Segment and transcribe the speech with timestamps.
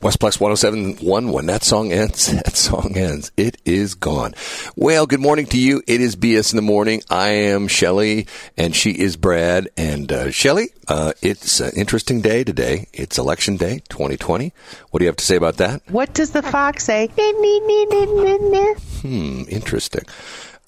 [0.00, 3.30] Westplex 1071, when that song ends, that song ends.
[3.36, 4.32] It is gone.
[4.74, 5.82] Well, good morning to you.
[5.86, 7.02] It is BS in the morning.
[7.10, 8.26] I am Shelly
[8.56, 9.68] and she is Brad.
[9.76, 12.88] And, uh, Shelly, uh, it's an interesting day today.
[12.94, 14.54] It's election day 2020.
[14.88, 15.82] What do you have to say about that?
[15.90, 17.08] What does the fox say?
[19.02, 20.04] Hmm, interesting.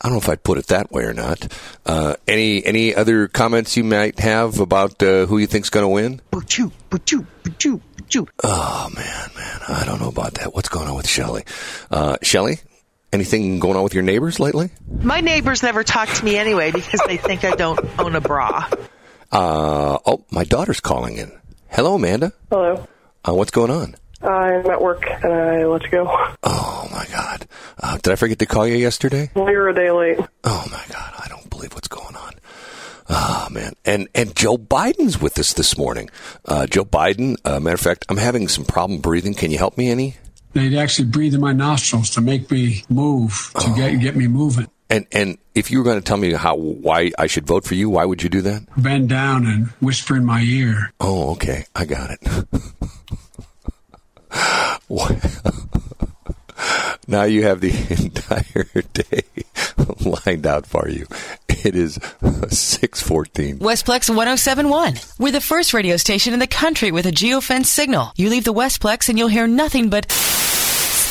[0.02, 1.46] I don't know if I'd put it that way or not.
[1.86, 5.88] Uh, any any other comments you might have about uh, who you think's going to
[5.88, 6.20] win?
[6.32, 8.26] Boo-choo, boo-choo, boo-choo, boo-choo.
[8.42, 10.54] Oh man, man, I don't know about that.
[10.54, 11.44] What's going on with Shelly?
[11.90, 12.58] Uh, Shelly,
[13.12, 14.70] anything going on with your neighbors lately?
[15.02, 18.68] My neighbors never talk to me anyway because they think I don't own a bra.
[19.30, 21.30] Uh, oh, my daughter's calling in.
[21.68, 22.32] Hello, Amanda.
[22.50, 22.86] Hello.
[23.26, 23.94] Uh, what's going on?
[24.22, 26.06] I'm at work and I let you go.
[26.42, 27.46] Oh my God!
[27.82, 29.30] Uh, did I forget to call you yesterday?
[29.34, 30.18] You're a day late.
[30.44, 31.12] Oh my God!
[31.18, 32.32] I don't believe what's going on.
[33.08, 33.72] Oh man!
[33.84, 36.10] And and Joe Biden's with us this morning.
[36.44, 37.36] Uh, Joe Biden.
[37.44, 39.34] Uh, matter of fact, I'm having some problem breathing.
[39.34, 40.16] Can you help me any?
[40.52, 44.68] They'd actually breathe in my nostrils to make me move, to get get me moving.
[44.90, 47.74] And and if you were going to tell me how why I should vote for
[47.74, 48.62] you, why would you do that?
[48.76, 50.92] Bend down and whisper in my ear.
[51.00, 52.20] Oh, okay, I got it.
[57.08, 57.70] Now you have the
[58.02, 59.24] entire day
[60.26, 61.06] lined out for you.
[61.48, 61.98] It is
[62.48, 63.58] six fourteen.
[63.58, 64.94] Westplex 1071.
[65.18, 68.12] We're the first radio station in the country with a geofence signal.
[68.16, 70.06] You leave the Westplex and you'll hear nothing but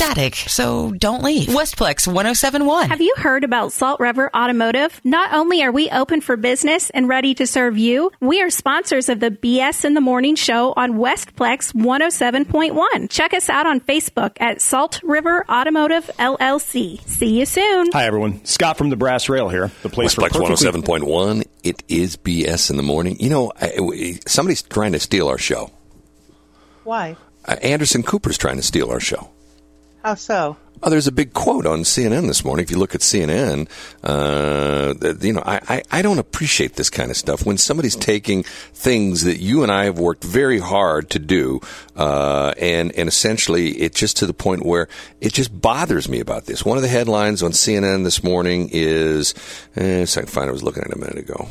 [0.01, 0.35] static.
[0.35, 1.47] So don't leave.
[1.49, 2.89] Westplex 1071.
[2.89, 4.99] Have you heard about Salt River Automotive?
[5.03, 9.09] Not only are we open for business and ready to serve you, we are sponsors
[9.09, 13.09] of the BS in the Morning show on Westplex 107.1.
[13.11, 16.99] Check us out on Facebook at Salt River Automotive LLC.
[17.07, 17.91] See you soon.
[17.91, 18.43] Hi, everyone.
[18.43, 19.71] Scott from the Brass Rail here.
[19.83, 21.43] The place for Westplex one hundred perfectly- seven point one.
[21.63, 23.17] It is BS in the morning.
[23.19, 25.69] You know, I, somebody's trying to steal our show.
[26.83, 27.15] Why?
[27.45, 29.29] Uh, Anderson Cooper's trying to steal our show.
[30.03, 30.57] How so?
[30.83, 32.63] Oh, there's a big quote on CNN this morning.
[32.63, 33.69] If you look at CNN,
[34.03, 38.41] uh, you know, I, I, I don't appreciate this kind of stuff when somebody's taking
[38.73, 41.59] things that you and I have worked very hard to do,
[41.95, 44.87] uh, and and essentially it's just to the point where
[45.19, 46.65] it just bothers me about this.
[46.65, 49.35] One of the headlines on CNN this morning is,
[49.75, 50.49] eh, so I can find.
[50.49, 51.47] I was looking at it a minute ago.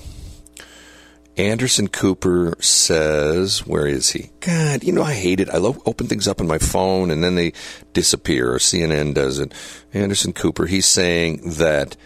[1.40, 4.30] Anderson Cooper says, where is he?
[4.40, 5.48] God, you know, I hate it.
[5.48, 7.52] I love open things up on my phone and then they
[7.92, 9.52] disappear, or CNN does it.
[9.94, 11.96] Anderson Cooper, he's saying that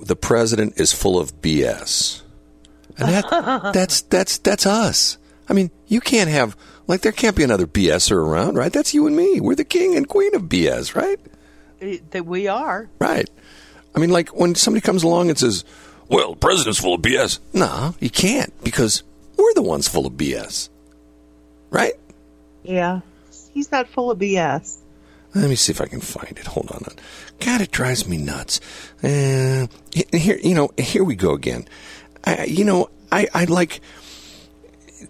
[0.00, 2.22] the president is full of BS.
[2.98, 5.18] And that, that's, that's, that's us.
[5.48, 8.72] I mean, you can't have, like, there can't be another BSer around, right?
[8.72, 9.40] That's you and me.
[9.40, 11.20] We're the king and queen of BS, right?
[12.10, 12.88] That we are.
[12.98, 13.28] Right.
[13.94, 15.64] I mean, like when somebody comes along and says,
[16.12, 19.02] "Well, the president's full of BS." No, you can't because
[19.36, 20.68] we're the ones full of BS,
[21.70, 21.94] right?
[22.62, 23.00] Yeah.
[23.52, 24.78] He's not full of BS.
[25.34, 26.46] Let me see if I can find it.
[26.46, 26.84] Hold on.
[27.40, 28.60] God, it drives me nuts.
[29.02, 29.66] Uh,
[30.12, 31.66] here, you know, here we go again.
[32.24, 33.80] I, you know, I, I like.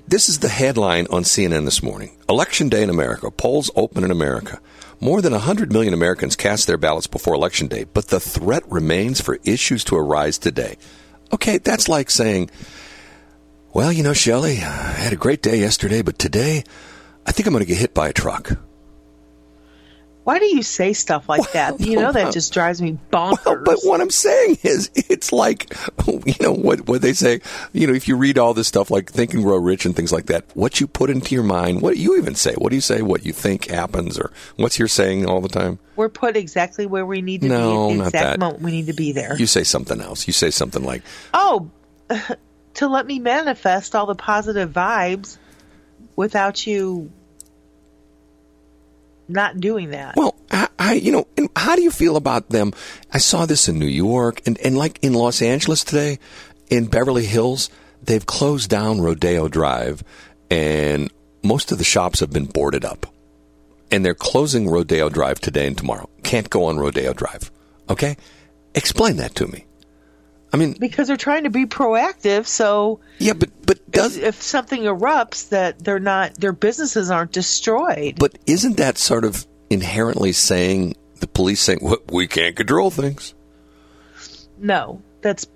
[0.08, 2.16] This is the headline on CNN this morning.
[2.28, 3.30] Election day in America.
[3.30, 4.60] Polls open in America.
[5.02, 9.20] More than 100 million Americans cast their ballots before Election Day, but the threat remains
[9.20, 10.76] for issues to arise today.
[11.32, 12.50] Okay, that's like saying,
[13.74, 16.62] well, you know, Shelley, I had a great day yesterday, but today
[17.26, 18.52] I think I'm going to get hit by a truck.
[20.24, 21.80] Why do you say stuff like that?
[21.80, 23.44] You know that just drives me bonkers.
[23.44, 25.74] Well, but what I'm saying is, it's like,
[26.06, 27.40] you know, what what they say.
[27.72, 30.12] You know, if you read all this stuff like Think and Grow Rich and things
[30.12, 32.80] like that, what you put into your mind, what you even say, what do you
[32.80, 35.80] say, what you think happens, or what's your saying all the time?
[35.96, 38.38] We're put exactly where we need to No, be at the not exact that.
[38.38, 39.36] moment we need to be there.
[39.36, 40.26] You say something else.
[40.28, 41.02] You say something like,
[41.34, 41.68] oh,
[42.74, 45.36] to let me manifest all the positive vibes
[46.16, 47.10] without you
[49.32, 50.16] not doing that.
[50.16, 51.26] Well, I, I, you know,
[51.56, 52.72] how do you feel about them?
[53.12, 56.18] I saw this in New York and, and like in Los Angeles today,
[56.70, 57.70] in Beverly Hills,
[58.02, 60.02] they've closed down Rodeo Drive
[60.50, 61.10] and
[61.42, 63.06] most of the shops have been boarded up.
[63.90, 66.08] And they're closing Rodeo Drive today and tomorrow.
[66.22, 67.50] Can't go on Rodeo Drive.
[67.90, 68.16] Okay?
[68.74, 69.66] Explain that to me.
[70.52, 74.42] I mean, because they're trying to be proactive, so yeah, but but does if, if
[74.42, 78.18] something erupts, that they're not their businesses aren't destroyed.
[78.18, 83.34] but isn't that sort of inherently saying the police saying "Well, we can't control things?
[84.58, 85.46] No, that's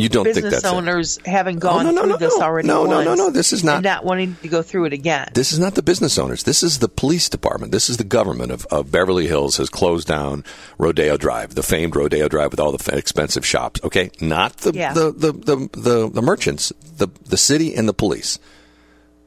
[0.00, 0.76] You don't think business that's it?
[0.76, 2.44] owners having gone no, no, through no, this no.
[2.44, 2.68] already.
[2.68, 5.28] No, no, no, no, this is not- not wanting to go through it again.
[5.34, 6.42] This is not the business owners.
[6.44, 7.72] This is the police department.
[7.72, 10.44] This is the government of, of Beverly Hills has closed down
[10.78, 13.80] Rodeo Drive, the famed Rodeo Drive with all the expensive shops.
[13.84, 14.92] Okay, not the Yeah.
[14.92, 18.38] the, the, the, the the merchants, the the city and the police.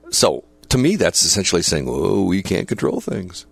[0.09, 3.45] So to me, that's essentially saying, "Oh, we can't control things."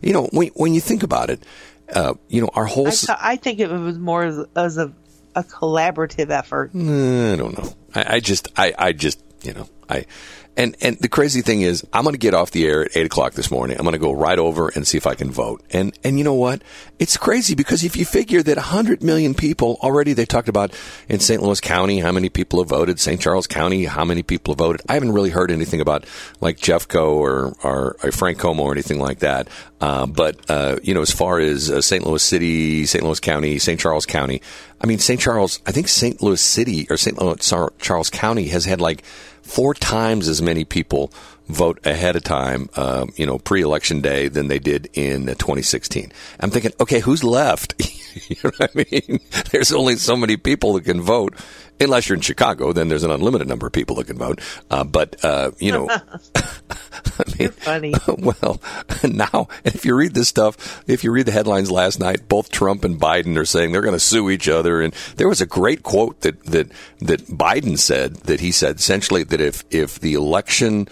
[0.00, 1.44] You know, when when you think about it,
[1.92, 2.88] uh, you know, our whole.
[2.88, 4.92] I, I think it was more as, as a,
[5.34, 6.70] a collaborative effort.
[6.74, 7.72] Eh, I don't know.
[7.94, 10.06] I, I just, I, I just, you know, I,
[10.56, 13.06] and and the crazy thing is, I'm going to get off the air at eight
[13.06, 13.78] o'clock this morning.
[13.78, 15.62] I'm going to go right over and see if I can vote.
[15.70, 16.62] And and you know what?
[16.98, 20.74] It's crazy because if you figure that hundred million people already, they talked about
[21.08, 21.42] in St.
[21.42, 23.20] Louis County how many people have voted, St.
[23.20, 24.82] Charles County how many people have voted.
[24.88, 26.04] I haven't really heard anything about
[26.40, 29.48] like Jeffco or or, or Frank Como or anything like that.
[29.80, 32.06] Uh, but uh, you know, as far as uh, St.
[32.06, 33.02] Louis City, St.
[33.02, 33.80] Louis County, St.
[33.80, 34.42] Charles County,
[34.82, 35.20] I mean, St.
[35.20, 36.22] Charles, I think St.
[36.22, 37.20] Louis City or St.
[37.20, 39.02] Louis Charles County has had like
[39.42, 41.12] four times as many people
[41.48, 46.12] vote ahead of time, um, you know, pre-election day than they did in uh, 2016.
[46.40, 47.74] I'm thinking, okay, who's left?
[48.28, 49.20] you know what I mean?
[49.50, 51.34] There's only so many people that can vote.
[51.80, 54.40] Unless you're in Chicago, then there's an unlimited number of people that can vote.
[54.70, 55.88] Uh, but uh, you know,
[57.18, 57.94] I mean, funny.
[58.18, 58.60] well,
[59.04, 62.84] now if you read this stuff, if you read the headlines last night, both Trump
[62.84, 64.80] and Biden are saying they're going to sue each other.
[64.80, 66.70] And there was a great quote that that
[67.00, 70.88] that Biden said that he said essentially that if if the election,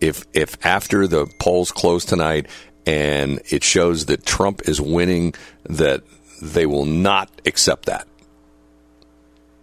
[0.00, 2.46] if if after the polls close tonight
[2.86, 5.34] and it shows that Trump is winning,
[5.64, 6.02] that
[6.40, 8.07] they will not accept that.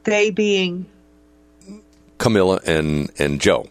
[0.06, 0.86] They being,
[2.18, 3.68] Camilla and and Joe.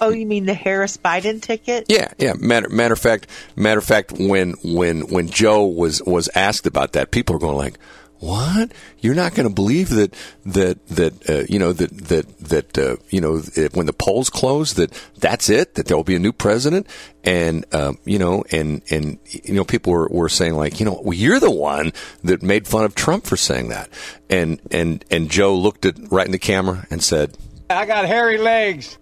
[0.00, 1.86] oh, you mean the Harris Biden ticket?
[1.88, 2.34] Yeah, yeah.
[2.38, 3.26] Matter matter of fact,
[3.56, 7.56] matter of fact, when when when Joe was was asked about that, people are going
[7.56, 7.78] like,
[8.20, 8.72] "What?
[8.98, 10.14] You're not going to believe that
[10.46, 14.30] that that uh, you know that that that uh, you know if, when the polls
[14.30, 16.86] close that that's it that there will be a new president."
[17.24, 21.00] And um, you know, and and you know, people were, were saying like, you know,
[21.02, 21.92] well, you're the one
[22.24, 23.90] that made fun of Trump for saying that.
[24.30, 27.36] And and and Joe looked at right in the camera and said,
[27.70, 28.98] I got hairy legs.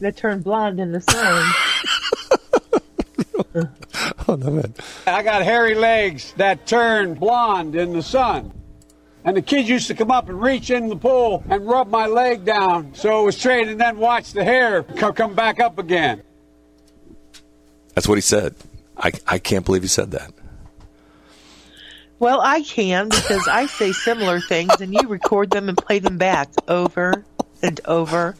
[0.00, 1.52] That turned blonde in the sun.
[4.28, 4.74] "Oh no, man."
[5.06, 8.52] I got hairy legs that turn blonde in the sun.
[9.24, 12.06] And the kids used to come up and reach in the pool and rub my
[12.06, 15.78] leg down so it was straight and then watch the hair co- come back up
[15.78, 16.22] again.
[17.94, 18.54] That's what he said.
[18.96, 20.32] I I can't believe he said that.
[22.18, 26.18] Well, I can because I say similar things and you record them and play them
[26.18, 27.24] back over
[27.62, 28.36] and over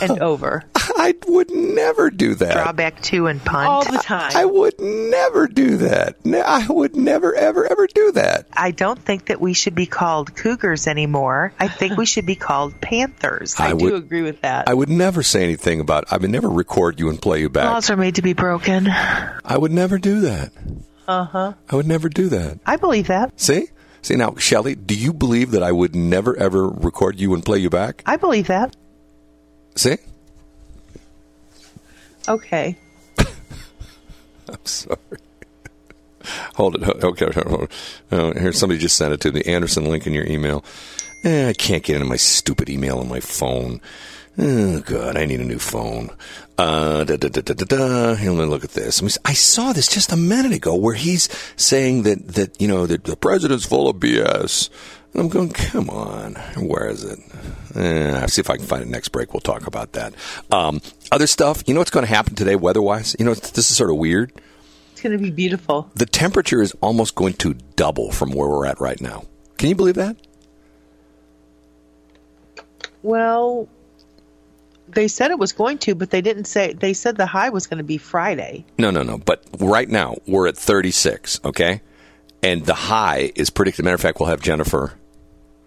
[0.00, 0.64] and over.
[0.98, 2.52] I would never do that.
[2.52, 4.32] Drawback two and punt all the time.
[4.34, 6.24] I would never do that.
[6.26, 8.46] Ne- I would never, ever, ever do that.
[8.52, 11.52] I don't think that we should be called cougars anymore.
[11.58, 13.54] I think we should be called panthers.
[13.58, 14.68] I, I do would- agree with that.
[14.68, 16.12] I would never say anything about.
[16.12, 17.70] I would never record you and play you back.
[17.72, 18.88] Laws are made to be broken.
[18.88, 20.52] I would never do that.
[21.06, 21.52] Uh huh.
[21.70, 22.58] I would never do that.
[22.66, 23.40] I believe that.
[23.40, 23.68] See,
[24.02, 27.58] see now, Shelly, do you believe that I would never ever record you and play
[27.58, 28.02] you back?
[28.04, 28.76] I believe that.
[29.76, 29.96] See,
[32.28, 32.76] Okay.
[33.18, 34.98] I'm sorry.
[36.54, 37.04] Hold it.
[37.04, 37.30] Okay.
[37.32, 37.68] Hold on.
[38.12, 40.64] Oh, here, somebody just sent it to the Anderson link in your email.
[41.24, 43.80] Eh, I can't get into my stupid email on my phone.
[44.40, 46.10] Oh, God, I need a new phone.
[46.56, 48.14] Uh, da, da, da, da, da, da.
[48.14, 49.18] Here, let me look at this.
[49.24, 53.02] I saw this just a minute ago where he's saying that, that you know, that
[53.02, 54.70] the president's full of BS.
[55.14, 56.34] And I'm going, come on.
[56.56, 57.18] Where is it?
[57.74, 59.32] Eh, I'll see if I can find it next break.
[59.32, 60.14] We'll talk about that.
[60.52, 61.62] Um, other stuff.
[61.66, 63.16] You know what's going to happen today weather-wise?
[63.18, 64.32] You know, this is sort of weird
[64.92, 65.90] It's going to be beautiful.
[65.94, 69.24] the temperature is almost going to double from where we're at right now.
[69.56, 70.16] Can you believe that?
[73.02, 73.68] Well,
[74.88, 76.72] they said it was going to, but they didn't say.
[76.72, 78.64] They said the high was going to be Friday.
[78.78, 79.18] No, no, no.
[79.18, 81.80] But right now we're at 36, okay?
[82.42, 83.84] And the high is predicted.
[83.84, 84.94] Matter of fact, we'll have Jennifer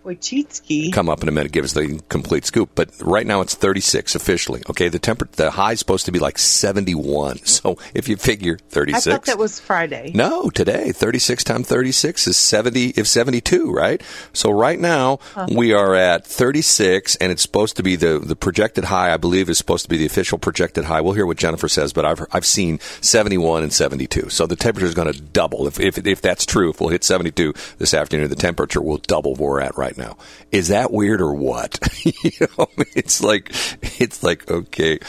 [0.03, 0.91] Wojcicki.
[0.91, 2.71] come up in a minute, give us the complete scoop.
[2.75, 4.89] But right now it's 36 officially, okay?
[4.89, 7.39] The temper, the high is supposed to be like 71.
[7.51, 9.05] So if you figure 36.
[9.05, 10.11] I thought that was Friday.
[10.15, 14.01] No, today, 36 times 36 is 70, if 72, right?
[14.33, 15.19] So right now,
[15.53, 19.49] we are at 36, and it's supposed to be the, the projected high, I believe,
[19.49, 21.01] is supposed to be the official projected high.
[21.01, 24.29] We'll hear what Jennifer says, but I've, I've seen 71 and 72.
[24.29, 25.67] So the temperature is going to double.
[25.67, 29.35] If, if, if that's true, if we'll hit 72 this afternoon, the temperature will double
[29.35, 30.17] where we're at right right now.
[30.51, 31.79] Is that weird or what?
[32.03, 33.51] you know, it's like
[33.99, 34.99] it's like okay,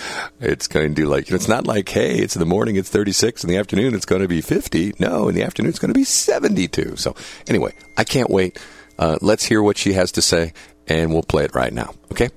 [0.40, 3.44] it's going to do like it's not like hey, it's in the morning, it's 36,
[3.44, 4.94] in the afternoon, it's going to be 50.
[4.98, 6.96] No, in the afternoon, it's going to be 72.
[6.96, 7.14] So
[7.48, 8.58] anyway, I can't wait.
[8.98, 10.52] Uh, let's hear what she has to say,
[10.86, 11.94] and we'll play it right now.
[12.12, 12.28] Okay.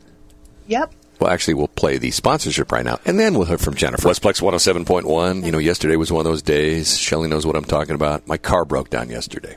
[0.67, 0.93] Yep.
[1.19, 4.09] Well, actually, we'll play the sponsorship right now, and then we'll hear from Jennifer.
[4.09, 5.45] Westplex 107.1.
[5.45, 6.97] You know, yesterday was one of those days.
[6.97, 8.27] Shelly knows what I'm talking about.
[8.27, 9.55] My car broke down yesterday.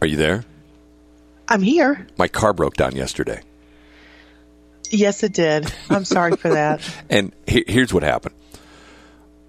[0.00, 0.44] Are you there?
[1.48, 2.06] I'm here.
[2.16, 3.42] My car broke down yesterday.
[4.90, 5.72] Yes, it did.
[5.90, 6.80] I'm sorry for that.
[7.10, 8.34] And he- here's what happened.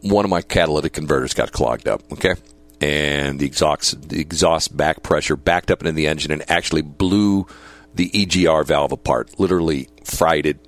[0.01, 2.35] One of my catalytic converters got clogged up, okay?
[2.81, 7.47] And the exhaust, the exhaust back pressure backed up into the engine and actually blew
[7.95, 9.37] the EGR valve apart.
[9.39, 10.65] Literally fried it,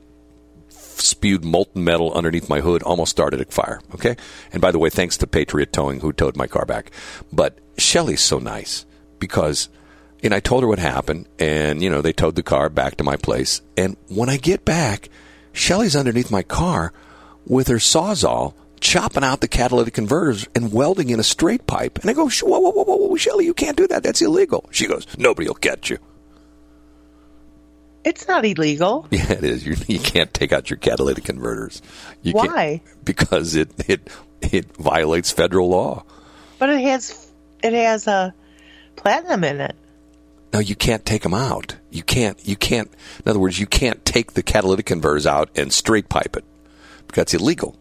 [0.70, 4.18] spewed molten metal underneath my hood, almost started a fire, okay?
[4.52, 6.92] And by the way, thanks to Patriot Towing who towed my car back.
[7.32, 8.86] But Shelly's so nice
[9.22, 9.70] because
[10.24, 13.04] and I told her what happened, and you know they towed the car back to
[13.04, 13.62] my place.
[13.78, 15.10] And when I get back,
[15.54, 16.92] Shelly's underneath my car
[17.46, 22.00] with her sawzall chopping out the catalytic converters and welding in a straight pipe.
[22.00, 24.04] And I go, whoa, whoa, whoa, whoa, whoa, Shelly, you can't do that.
[24.04, 24.68] That's illegal.
[24.72, 26.00] She goes, nobody will catch you.
[28.04, 29.08] It's not illegal.
[29.12, 29.66] Yeah, it is.
[29.66, 31.82] You, you can't take out your catalytic converters.
[32.24, 32.82] You Why?
[33.04, 34.10] because it it
[34.42, 36.04] it violates federal law.
[36.58, 37.32] But it has
[37.63, 38.34] it has a
[39.01, 39.75] platinum in it.
[40.53, 41.75] No, you can't take them out.
[41.89, 42.38] You can't.
[42.46, 42.89] You can't.
[43.25, 46.43] In other words, you can't take the catalytic converters out and straight pipe it.
[47.13, 47.77] That's illegal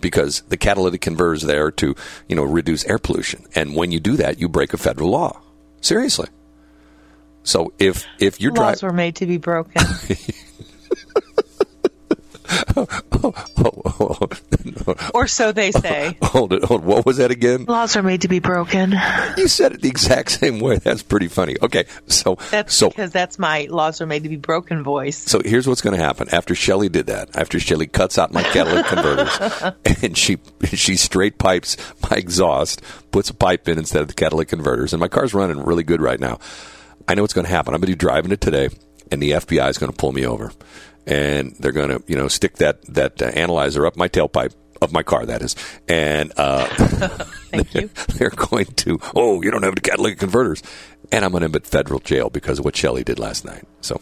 [0.00, 1.94] because the catalytic converters there to
[2.28, 5.40] you know reduce air pollution, and when you do that, you break a federal law.
[5.80, 6.28] Seriously.
[7.42, 9.82] So if if you're Laws driving, were made to be broken.
[15.14, 16.16] or so they say.
[16.22, 16.84] hold it, hold.
[16.84, 17.64] What was that again?
[17.64, 18.94] Laws are made to be broken.
[19.36, 20.78] You said it the exact same way.
[20.78, 21.56] That's pretty funny.
[21.62, 25.16] Okay, so That's so because that's my laws are made to be broken voice.
[25.16, 27.36] So here's what's going to happen after Shelly did that.
[27.36, 29.72] After Shelly cuts out my catalytic converters
[30.02, 31.76] and she she straight pipes
[32.10, 35.62] my exhaust, puts a pipe in instead of the catalytic converters, and my car's running
[35.64, 36.38] really good right now.
[37.08, 37.74] I know what's going to happen.
[37.74, 38.68] I'm going to be driving it today,
[39.10, 40.52] and the FBI is going to pull me over,
[41.06, 44.92] and they're going to you know stick that that uh, analyzer up my tailpipe of
[44.92, 45.26] my car.
[45.26, 45.56] That is,
[45.88, 47.24] and uh,
[47.72, 47.90] you.
[48.14, 50.62] they're going to oh you don't have the catalytic converters,
[51.12, 53.64] and I'm going to be at federal jail because of what Shelly did last night.
[53.80, 54.00] So.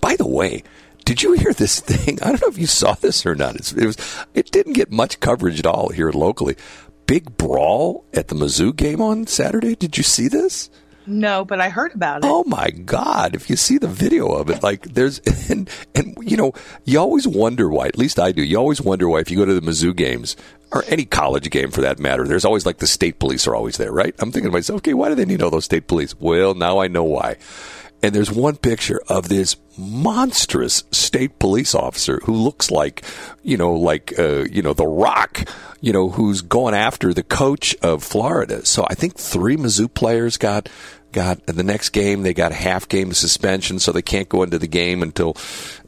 [0.00, 0.62] By the way,
[1.06, 2.18] did you hear this thing?
[2.22, 3.56] I don't know if you saw this or not.
[3.56, 3.96] It's, it was
[4.34, 6.56] it didn't get much coverage at all here locally.
[7.06, 9.74] Big brawl at the Mizzou game on Saturday.
[9.74, 10.70] Did you see this?
[11.06, 12.28] No, but I heard about it.
[12.28, 13.34] Oh my God!
[13.34, 15.18] If you see the video of it, like there's
[15.50, 16.52] and and you know
[16.84, 17.86] you always wonder why.
[17.86, 18.42] At least I do.
[18.42, 20.36] You always wonder why if you go to the Mizzou games
[20.72, 23.76] or any college game for that matter, there's always like the state police are always
[23.76, 24.14] there, right?
[24.18, 26.18] I'm thinking to myself, okay, why do they need all those state police?
[26.18, 27.36] Well, now I know why.
[28.04, 33.02] And there's one picture of this monstrous state police officer who looks like,
[33.42, 35.48] you know, like, uh, you know, The Rock,
[35.80, 38.66] you know, who's going after the coach of Florida.
[38.66, 40.68] So I think three Mizzou players got
[41.12, 42.24] got the next game.
[42.24, 45.34] They got a half game suspension so they can't go into the game until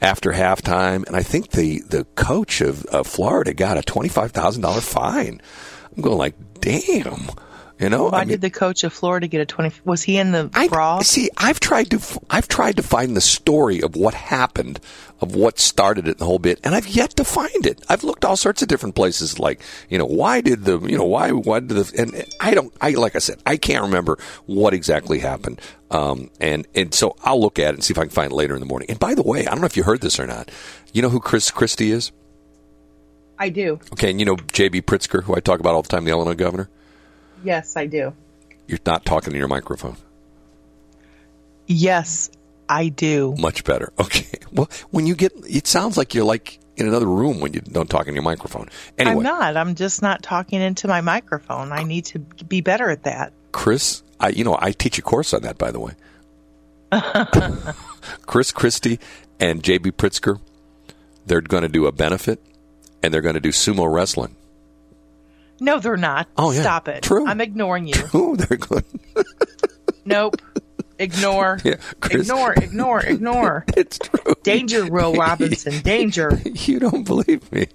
[0.00, 1.06] after halftime.
[1.06, 5.42] And i think the the coach of, of florida got a $25000 fine.
[5.94, 7.28] I'm going like damn
[7.78, 9.74] you know Why I mean- did the coach of Florida get a twenty?
[9.84, 11.02] Was he in the I brawl?
[11.02, 11.28] see.
[11.36, 12.00] I've tried to.
[12.30, 14.80] I've tried to find the story of what happened,
[15.20, 17.82] of what started it, the whole bit, and I've yet to find it.
[17.88, 21.04] I've looked all sorts of different places, like you know, why did the, you know,
[21.04, 22.72] why, why did the, and I don't.
[22.80, 25.60] I like I said, I can't remember what exactly happened.
[25.90, 28.34] Um, and and so I'll look at it and see if I can find it
[28.34, 28.88] later in the morning.
[28.90, 30.50] And by the way, I don't know if you heard this or not.
[30.92, 32.10] You know who Chris Christie is?
[33.38, 33.78] I do.
[33.92, 34.80] Okay, and you know J.B.
[34.82, 36.70] Pritzker, who I talk about all the time, the Illinois governor.
[37.44, 38.14] Yes, I do.
[38.66, 39.96] You're not talking in your microphone.
[41.66, 42.30] Yes,
[42.68, 43.34] I do.
[43.38, 43.92] Much better.
[44.00, 44.26] Okay.
[44.52, 47.90] Well, when you get, it sounds like you're like in another room when you don't
[47.90, 48.68] talk in your microphone.
[48.96, 49.56] Anyway, I'm not.
[49.56, 51.72] I'm just not talking into my microphone.
[51.72, 53.32] I need to be better at that.
[53.52, 55.92] Chris, I, you know, I teach a course on that, by the way.
[58.26, 58.98] Chris Christie
[59.40, 60.40] and JB Pritzker,
[61.26, 62.40] they're going to do a benefit
[63.02, 64.36] and they're going to do sumo wrestling.
[65.60, 66.28] No, they're not.
[66.36, 66.60] Oh, yeah.
[66.62, 67.02] Stop it.
[67.02, 67.26] True.
[67.26, 67.94] I'm ignoring you.
[68.14, 68.84] Oh, they're good.
[70.04, 70.36] Nope.
[70.98, 71.58] Ignore.
[71.64, 73.64] Yeah, Chris- Ignore, ignore, ignore.
[73.76, 74.34] It's true.
[74.42, 75.80] Danger, Will Robinson.
[75.82, 76.40] Danger.
[76.44, 77.66] You don't believe me.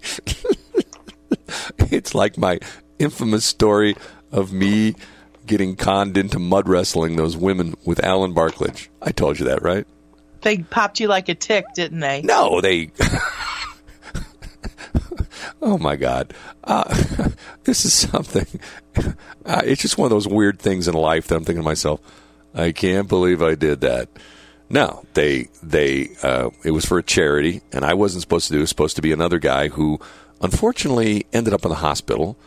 [1.92, 2.60] it's like my
[3.00, 3.96] infamous story
[4.32, 4.96] of me
[5.46, 8.88] getting conned into mud wrestling those women with Alan Barklage.
[9.02, 9.86] I told you that, right?
[10.42, 12.22] They popped you like a tick, didn't they?
[12.24, 12.92] No, they.
[15.62, 16.94] Oh my God, uh,
[17.64, 18.48] this is something.
[19.44, 22.00] Uh, it's just one of those weird things in life that I'm thinking to myself.
[22.54, 24.10] I can't believe I did that.
[24.70, 28.60] No, they they uh, it was for a charity, and I wasn't supposed to do.
[28.60, 30.00] It was supposed to be another guy who,
[30.42, 32.38] unfortunately, ended up in the hospital,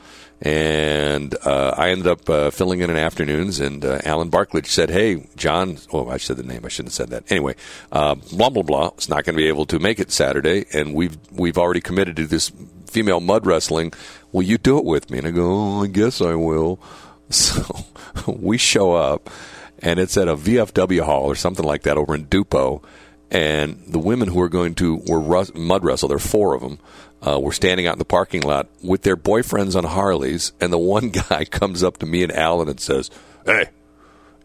[0.41, 3.61] and uh, I ended up uh, filling in in afternoons.
[3.61, 5.79] And uh, Alan Barklage said, "Hey, John.
[5.93, 6.65] Oh, I said the name.
[6.65, 7.31] I shouldn't have said that.
[7.31, 7.55] Anyway,
[7.93, 8.91] uh, blah blah blah.
[8.99, 12.17] Is not going to be able to make it Saturday, and we've we've already committed
[12.17, 12.53] to this
[12.87, 13.93] female mud wrestling.
[14.33, 16.79] Will you do it with me?" And I go, "Oh, I guess I will."
[17.31, 17.87] So
[18.27, 19.31] we show up,
[19.79, 22.83] and it's at a VFW hall or something like that over in Dupo.
[23.31, 26.61] And the women who are going to were rus- mud wrestle, there are four of
[26.61, 26.79] them,
[27.27, 30.53] uh, were standing out in the parking lot with their boyfriends on Harleys.
[30.61, 33.11] And the one guy comes up to me and Alan and says,
[33.45, 33.71] "Hey,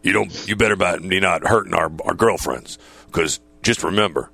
[0.02, 4.30] you don't, you better be not hurting our our girlfriends, because just remember,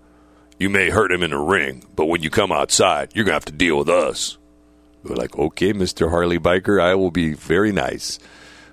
[0.59, 3.45] you may hurt him in the ring, but when you come outside, you're gonna have
[3.47, 4.39] to deal with us."
[5.03, 8.19] We're like, "Okay, Mister Harley Biker, I will be very nice."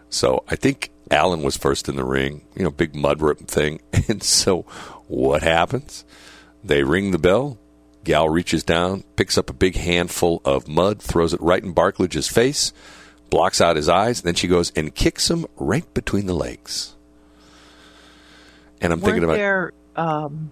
[0.09, 3.81] So I think Alan was first in the ring, you know, big mud rip thing.
[4.09, 4.65] And so
[5.13, 6.05] what happens?
[6.63, 7.59] They ring the bell.
[8.03, 12.27] Gal reaches down, picks up a big handful of mud, throws it right in Barklage's
[12.27, 12.73] face,
[13.29, 16.95] blocks out his eyes, then she goes and kicks him right between the legs.
[18.81, 20.49] And I'm thinking Weren't about there um,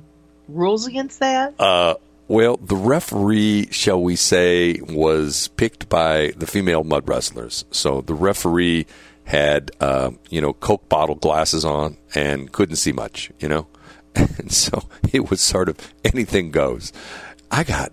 [0.48, 1.60] rules against that?
[1.60, 1.96] uh,
[2.30, 7.66] well, the referee, shall we say, was picked by the female mud wrestlers.
[7.72, 8.86] So the referee
[9.26, 13.68] had, uh, you know, Coke bottle glasses on and couldn't see much, you know?
[14.38, 16.92] And so it was sort of anything goes.
[17.50, 17.92] I got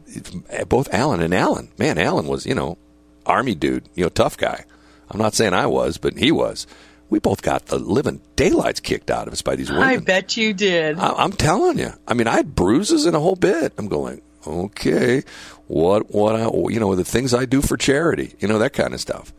[0.69, 1.69] both Allen and Allen.
[1.79, 2.79] Man, Allen was, you know,
[3.27, 4.65] army dude, you know, tough guy.
[5.11, 6.67] I'm not saying I was, but he was.
[7.11, 9.85] We both got the living daylights kicked out of us by these women.
[9.85, 10.99] I bet you did.
[10.99, 11.93] I- I'm telling you.
[12.07, 13.73] I mean, I had bruises and a whole bit.
[13.79, 15.23] I'm going, okay,
[15.67, 18.93] what, what, I, you know, the things I do for charity, you know, that kind
[18.95, 19.33] of stuff.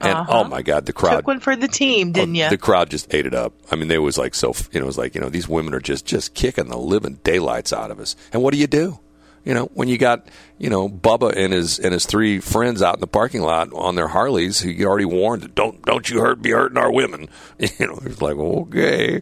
[0.00, 0.40] And uh-huh.
[0.40, 1.16] oh my God, the crowd.
[1.16, 2.50] Took one for the team, oh, didn't oh, you?
[2.50, 3.52] The crowd just ate it up.
[3.70, 4.54] I mean, they was like so.
[4.72, 7.18] You know, it was like you know these women are just just kicking the living
[7.22, 8.16] daylights out of us.
[8.32, 8.98] And what do you do?
[9.44, 10.26] You know, when you got
[10.58, 13.94] you know Bubba and his and his three friends out in the parking lot on
[13.94, 17.28] their Harleys, who you already warned, don't don't you hurt be hurting our women.
[17.78, 19.20] You know, it's like okay,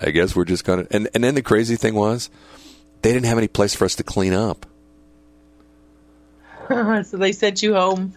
[0.00, 0.86] I guess we're just gonna.
[0.90, 2.28] And and then the crazy thing was,
[3.00, 4.66] they didn't have any place for us to clean up.
[7.04, 8.12] so they sent you home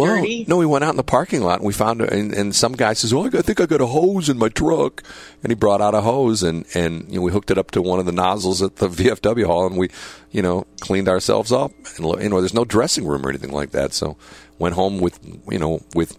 [0.00, 0.44] Well, dirty.
[0.48, 2.12] no, we went out in the parking lot and we found it.
[2.12, 5.02] And, and some guy says, "Oh, I think I got a hose in my truck,"
[5.42, 7.82] and he brought out a hose and and you know, we hooked it up to
[7.82, 9.88] one of the nozzles at the VFW hall and we,
[10.30, 11.72] you know, cleaned ourselves up.
[11.96, 14.16] And you know, there's no dressing room or anything like that, so
[14.58, 15.18] went home with
[15.50, 16.16] you know with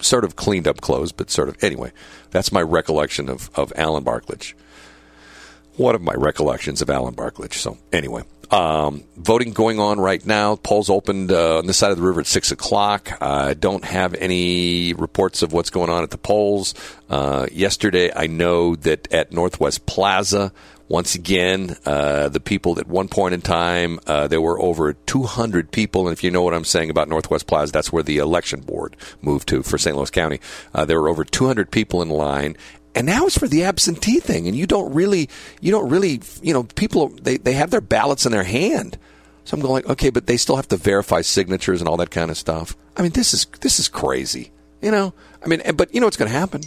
[0.00, 1.92] sort of cleaned up clothes, but sort of anyway.
[2.30, 4.54] That's my recollection of of Alan Barklage
[5.76, 7.56] one of my recollections of Alan Barklage.
[7.56, 10.56] So anyway, um, voting going on right now.
[10.56, 13.20] Polls opened uh, on this side of the river at six o'clock.
[13.20, 16.74] I don't have any reports of what's going on at the polls.
[17.08, 20.52] Uh, yesterday, I know that at Northwest Plaza.
[20.86, 25.72] Once again, uh, the people at one point in time, uh, there were over 200
[25.72, 26.06] people.
[26.06, 28.94] And if you know what I'm saying about Northwest Plaza, that's where the election board
[29.22, 29.96] moved to for St.
[29.96, 30.40] Louis County.
[30.74, 32.56] Uh, there were over 200 people in line
[32.94, 35.28] and now it's for the absentee thing and you don't really
[35.60, 38.98] you don't really you know people they, they have their ballots in their hand.
[39.44, 42.30] So i'm going okay but they still have to verify signatures and all that kind
[42.30, 42.76] of stuff.
[42.96, 45.12] I mean this is this is crazy you know?
[45.42, 46.62] I mean but you know what's going to happen?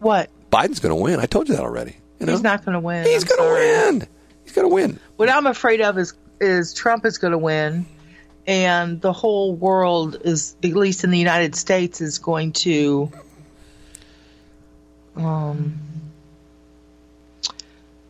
[0.00, 0.30] What?
[0.50, 1.20] biden's going to win.
[1.20, 2.32] I told you that already you know?
[2.32, 3.06] He's not going to win.
[3.06, 4.08] he's going to win.
[4.44, 4.98] He's going to win.
[5.16, 7.86] What I'm afraid of is is Trump is going to win,
[8.46, 13.10] and the whole world is, at least in the United States, is going to
[15.18, 15.78] um,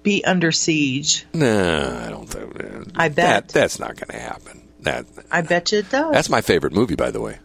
[0.03, 1.27] be under siege.
[1.35, 2.55] no i don't think
[2.97, 3.17] I bet.
[3.17, 6.13] that, that's not going to happen that I bet you it does.
[6.13, 7.39] that's my favorite movie by the way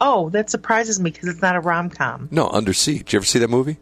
[0.00, 2.28] oh, that surprises me because it's not a rom com.
[2.30, 3.78] no under siege Did you ever see that movie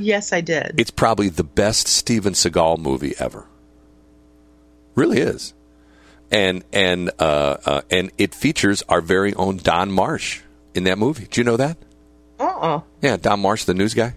[0.00, 0.74] Yes, I did.
[0.78, 3.46] it's probably the best Steven Seagal movie ever.
[4.94, 5.54] Really is,
[6.30, 11.26] and and uh, uh, and it features our very own Don Marsh in that movie.
[11.28, 11.78] Do you know that?
[12.58, 14.14] Uh uh Yeah, Don Marsh, the news guy.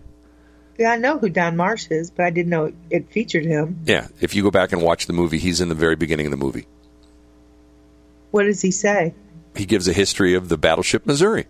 [0.78, 3.82] Yeah, I know who Don Marsh is, but I didn't know it featured him.
[3.86, 6.32] Yeah, if you go back and watch the movie, he's in the very beginning of
[6.32, 6.66] the movie.
[8.32, 9.14] What does he say?
[9.56, 11.46] He gives a history of the battleship Missouri.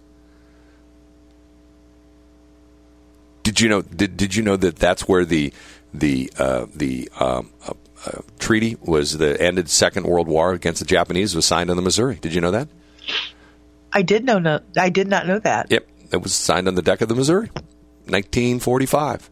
[3.43, 3.81] Did you know?
[3.81, 5.53] Did, did you know that that's where the
[5.93, 7.73] the uh, the um, uh,
[8.05, 11.81] uh, treaty was the ended Second World War against the Japanese was signed on the
[11.81, 12.15] Missouri?
[12.15, 12.67] Did you know that?
[13.93, 14.39] I did know.
[14.39, 15.71] No, I did not know that.
[15.71, 17.49] Yep, it was signed on the deck of the Missouri,
[18.07, 19.29] 1945.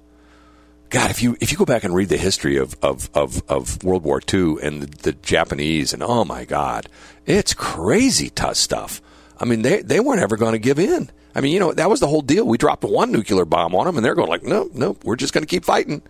[0.89, 3.83] God, if you if you go back and read the history of of, of, of
[3.83, 6.87] World War II and the, the Japanese and oh my God,
[7.25, 9.01] it's crazy tough stuff.
[9.39, 11.11] I mean, they they weren't ever going to give in.
[11.35, 12.45] I mean, you know, that was the whole deal.
[12.45, 15.33] We dropped one nuclear bomb on them, and they're going like, no, no, we're just
[15.33, 16.01] going to keep fighting.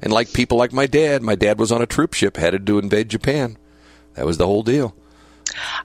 [0.00, 2.78] And like people like my dad, my dad was on a troop ship headed to
[2.78, 3.58] invade Japan.
[4.14, 4.96] That was the whole deal.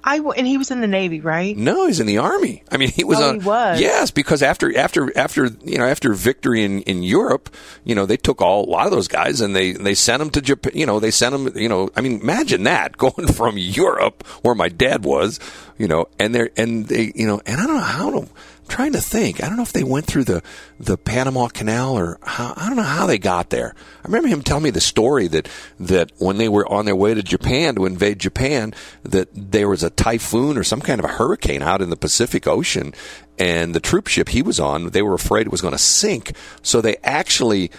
[0.03, 1.55] I w- and he was in the Navy, right?
[1.55, 2.63] No, he's in the army.
[2.71, 3.39] I mean, he was Oh, on.
[3.39, 3.79] he was.
[3.79, 7.49] Yes, because after after after you know after victory in, in Europe,
[7.83, 10.29] you know they took all a lot of those guys and they they sent them
[10.31, 10.71] to Japan.
[10.75, 11.57] You know they sent them.
[11.57, 15.39] You know, I mean, imagine that going from Europe where my dad was.
[15.77, 18.27] You know, and they and they you know and I don't know how to.
[18.69, 19.43] Trying to think.
[19.43, 20.43] I don't know if they went through the
[20.79, 23.73] the Panama Canal or how, I don't know how they got there.
[23.75, 27.13] I remember him telling me the story that that when they were on their way
[27.13, 31.13] to Japan to invade Japan, that there was a typhoon or some kind of a
[31.13, 32.93] hurricane out in the Pacific Ocean,
[33.37, 36.33] and the troop ship he was on, they were afraid it was going to sink,
[36.61, 37.71] so they actually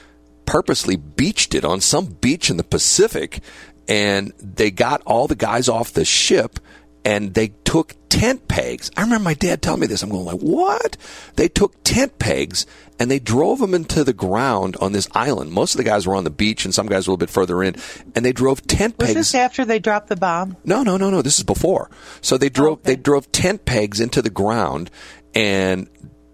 [0.44, 3.40] purposely beached it on some beach in the Pacific,
[3.86, 6.58] and they got all the guys off the ship
[7.04, 8.90] and they took tent pegs.
[8.96, 10.02] I remember my dad telling me this.
[10.02, 10.98] I'm going like, what?
[11.36, 12.66] They took tent pegs
[12.98, 15.52] and they drove them into the ground on this island.
[15.52, 17.30] Most of the guys were on the beach and some guys were a little bit
[17.30, 17.76] further in,
[18.14, 19.16] and they drove tent Was pegs.
[19.16, 20.56] Was this after they dropped the bomb?
[20.64, 21.22] No, no, no, no.
[21.22, 21.88] This is before.
[22.20, 24.90] So they drove oh, they drove tent pegs into the ground,
[25.34, 25.88] and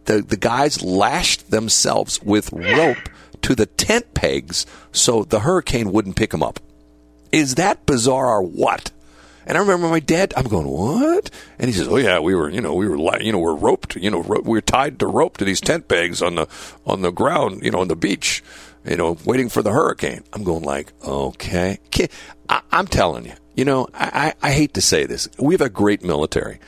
[0.06, 3.08] the the guys lashed themselves with rope
[3.42, 6.58] to the tent pegs so the hurricane wouldn't pick them up.
[7.30, 8.90] Is that bizarre or what?
[9.46, 10.34] And I remember my dad.
[10.36, 11.30] I'm going what?
[11.58, 13.94] And he says, "Oh yeah, we were, you know, we were, you know, we're roped,
[13.96, 16.48] you know, ro- we were tied to rope to these tent pegs on the
[16.84, 18.42] on the ground, you know, on the beach,
[18.84, 21.78] you know, waiting for the hurricane." I'm going like, okay,
[22.48, 25.60] I, I'm telling you, you know, I, I, I hate to say this, we have
[25.60, 26.58] a great military.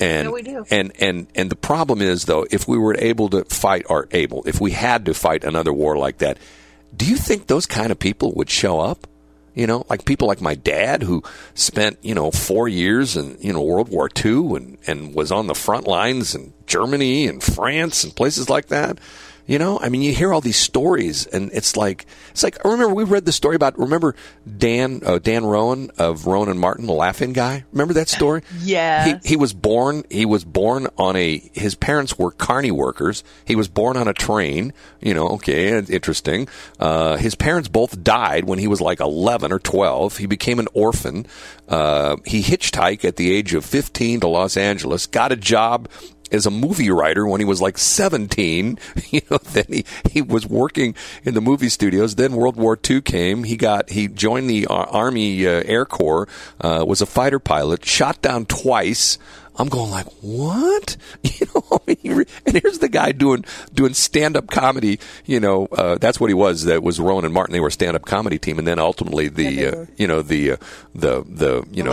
[0.00, 0.64] And, Yeah, we do.
[0.70, 4.42] and and and the problem is though, if we were able to fight, or able,
[4.48, 6.38] if we had to fight another war like that,
[6.96, 9.06] do you think those kind of people would show up?
[9.54, 11.22] You know, like people like my dad who
[11.54, 15.46] spent, you know, four years in, you know, World War II and, and was on
[15.46, 18.98] the front lines in Germany and France and places like that.
[19.46, 22.68] You know, I mean, you hear all these stories, and it's like it's like I
[22.68, 24.14] remember we read the story about remember
[24.58, 27.64] Dan uh, Dan Rowan of Rowan and Martin, the laughing guy.
[27.72, 28.42] Remember that story?
[28.60, 29.18] yeah.
[29.22, 30.04] He, he was born.
[30.10, 31.38] He was born on a.
[31.54, 33.24] His parents were carny workers.
[33.44, 34.72] He was born on a train.
[35.00, 36.46] You know, okay, interesting.
[36.78, 40.18] Uh, his parents both died when he was like eleven or twelve.
[40.18, 41.26] He became an orphan.
[41.68, 45.06] Uh, he hitchhiked at the age of fifteen to Los Angeles.
[45.06, 45.88] Got a job
[46.32, 48.78] as a movie writer when he was like 17.
[49.12, 52.14] You know, then he, he was working in the movie studios.
[52.14, 53.44] Then World War II came.
[53.44, 56.28] He got he joined the Army uh, Air Corps.
[56.58, 57.84] Uh, was a fighter pilot.
[57.84, 59.18] Shot down twice.
[59.56, 60.96] I'm going like, what?
[61.22, 64.98] You know, I mean, and here's the guy doing doing stand up comedy.
[65.26, 66.64] You know, uh, that's what he was.
[66.64, 67.52] That was Rowan and Martin.
[67.52, 70.52] They were a stand up comedy team, and then ultimately the uh, you know the
[70.52, 70.56] uh,
[70.94, 71.92] the the you know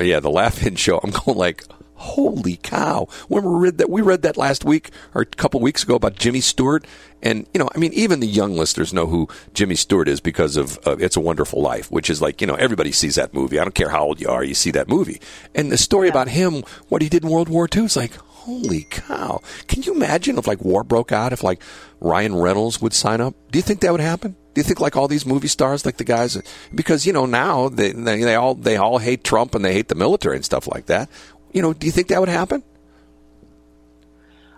[0.00, 1.00] yeah the laugh-in show.
[1.02, 1.64] I'm going like,
[1.94, 3.08] holy cow!
[3.28, 6.16] When we read that, we read that last week or a couple weeks ago about
[6.16, 6.86] Jimmy Stewart,
[7.22, 10.56] and you know, I mean, even the young listeners know who Jimmy Stewart is because
[10.56, 13.58] of uh, It's a Wonderful Life, which is like you know everybody sees that movie.
[13.58, 15.20] I don't care how old you are, you see that movie,
[15.54, 18.12] and the story about him, what he did in World War II, is like.
[18.44, 19.40] Holy cow!
[19.68, 21.62] Can you imagine if like war broke out, if like
[22.00, 23.34] Ryan Reynolds would sign up?
[23.50, 24.36] Do you think that would happen?
[24.54, 26.40] Do you think like all these movie stars, like the guys,
[26.72, 29.88] because you know now they they, they all they all hate Trump and they hate
[29.88, 31.10] the military and stuff like that.
[31.54, 32.62] You know, do you think that would happen?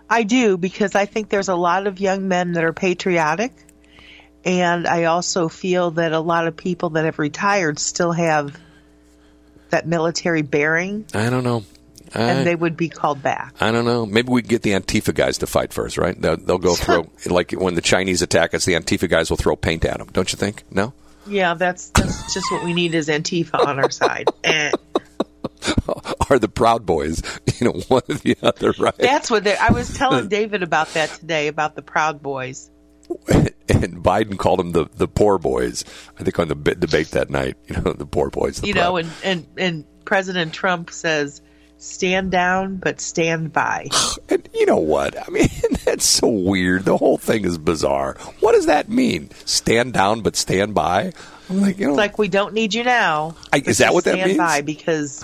[0.09, 3.53] I do because I think there's a lot of young men that are patriotic.
[4.43, 8.57] And I also feel that a lot of people that have retired still have
[9.69, 11.65] that military bearing I don't know.
[12.15, 13.53] I, and they would be called back.
[13.59, 14.05] I don't know.
[14.05, 16.19] Maybe we get the Antifa guys to fight first, right?
[16.19, 19.55] They'll, they'll go throw like when the Chinese attack us, the Antifa guys will throw
[19.57, 20.07] paint at them.
[20.13, 20.63] Don't you think?
[20.71, 20.93] No.
[21.27, 24.29] Yeah, that's that's just what we need is Antifa on our side.
[24.45, 24.71] Eh.
[26.29, 27.21] Are the Proud Boys?
[27.59, 28.95] You know, one or the other, right?
[28.99, 32.69] That's what they, I was telling David about that today about the Proud Boys.
[33.27, 35.83] and Biden called them the the poor boys.
[36.19, 38.61] I think on the debate that night, you know, the poor boys.
[38.61, 41.41] The You Proud- know, and, and and President Trump says,
[41.77, 43.87] "Stand down, but stand by."
[44.29, 45.15] And you know what?
[45.17, 45.47] I mean,
[45.85, 46.83] that's so weird.
[46.85, 48.17] The whole thing is bizarre.
[48.41, 49.29] What does that mean?
[49.45, 51.13] Stand down, but stand by.
[51.49, 53.35] I'm like, you know, It's like we don't need you now.
[53.53, 54.37] I- is that what that stand means?
[54.37, 55.23] by because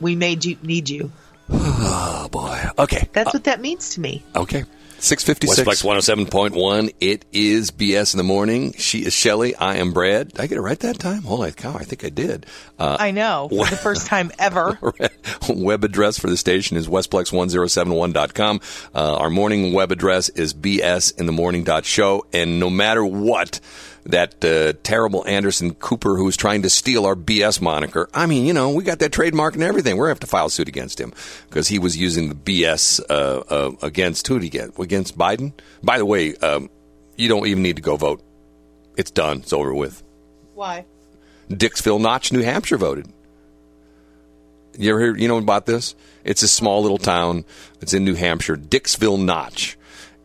[0.00, 1.12] we made you need you.
[1.50, 2.62] oh boy.
[2.78, 3.08] Okay.
[3.12, 4.22] That's what that means to me.
[4.36, 4.64] Okay.
[5.00, 5.82] 656.
[5.82, 6.92] Westplex 107.1.
[7.00, 8.74] It is BS in the morning.
[8.74, 9.54] She is Shelly.
[9.56, 10.28] I am Brad.
[10.28, 11.22] Did I get it right that time?
[11.22, 12.44] Holy cow, I think I did.
[12.78, 14.78] Uh, I know for the first time ever.
[15.48, 18.60] web address for the station is westplex1071.com.
[18.94, 22.26] Uh, our morning web address is bsinthemorning.show.
[22.34, 23.60] And no matter what,
[24.04, 28.08] that uh, terrible Anderson Cooper who's trying to steal our BS moniker.
[28.14, 29.96] I mean, you know, we got that trademark and everything.
[29.96, 31.12] We're going to have to file suit against him
[31.48, 33.12] because he was using the BS uh,
[33.48, 34.78] uh, against who get?
[34.78, 35.52] Against Biden?
[35.82, 36.70] By the way, um,
[37.16, 38.22] you don't even need to go vote.
[38.96, 39.38] It's done.
[39.38, 40.02] It's over with.
[40.54, 40.86] Why?
[41.48, 43.12] Dixville Notch, New Hampshire voted.
[44.78, 45.94] You ever hear, you know about this?
[46.24, 47.44] It's a small little town.
[47.80, 49.76] It's in New Hampshire, Dixville Notch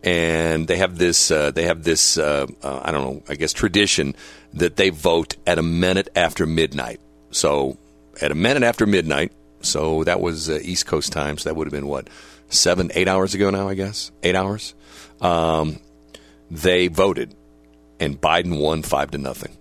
[0.06, 3.52] and they have this uh, they have this uh, uh, I don't know I guess
[3.52, 4.14] tradition
[4.54, 7.00] that they vote at a minute after midnight.
[7.32, 7.76] So
[8.22, 11.36] at a minute after midnight, so that was uh, East Coast time.
[11.36, 12.08] So that would have been what
[12.48, 14.74] seven eight hours ago now I guess eight hours.
[15.20, 15.80] Um,
[16.50, 17.34] they voted,
[17.98, 19.56] and Biden won five to nothing.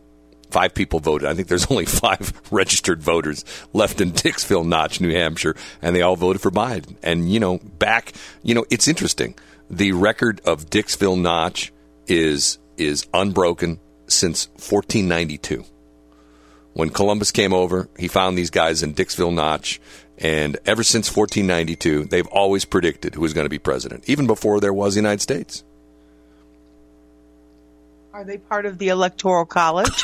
[0.52, 1.28] Five people voted.
[1.28, 6.04] I think there's only five registered voters left in Dixville Notch, New Hampshire, and they
[6.04, 6.98] all voted for Biden.
[7.02, 9.34] And you know, back, you know, it's interesting
[9.69, 11.71] the record of Dixville Notch
[12.08, 15.65] is is unbroken since 1492.
[16.73, 19.80] When Columbus came over, he found these guys in Dixville Notch,
[20.17, 24.60] and ever since 1492, they've always predicted who was going to be president, even before
[24.60, 25.63] there was the United States.
[28.13, 30.04] Are they part of the Electoral College?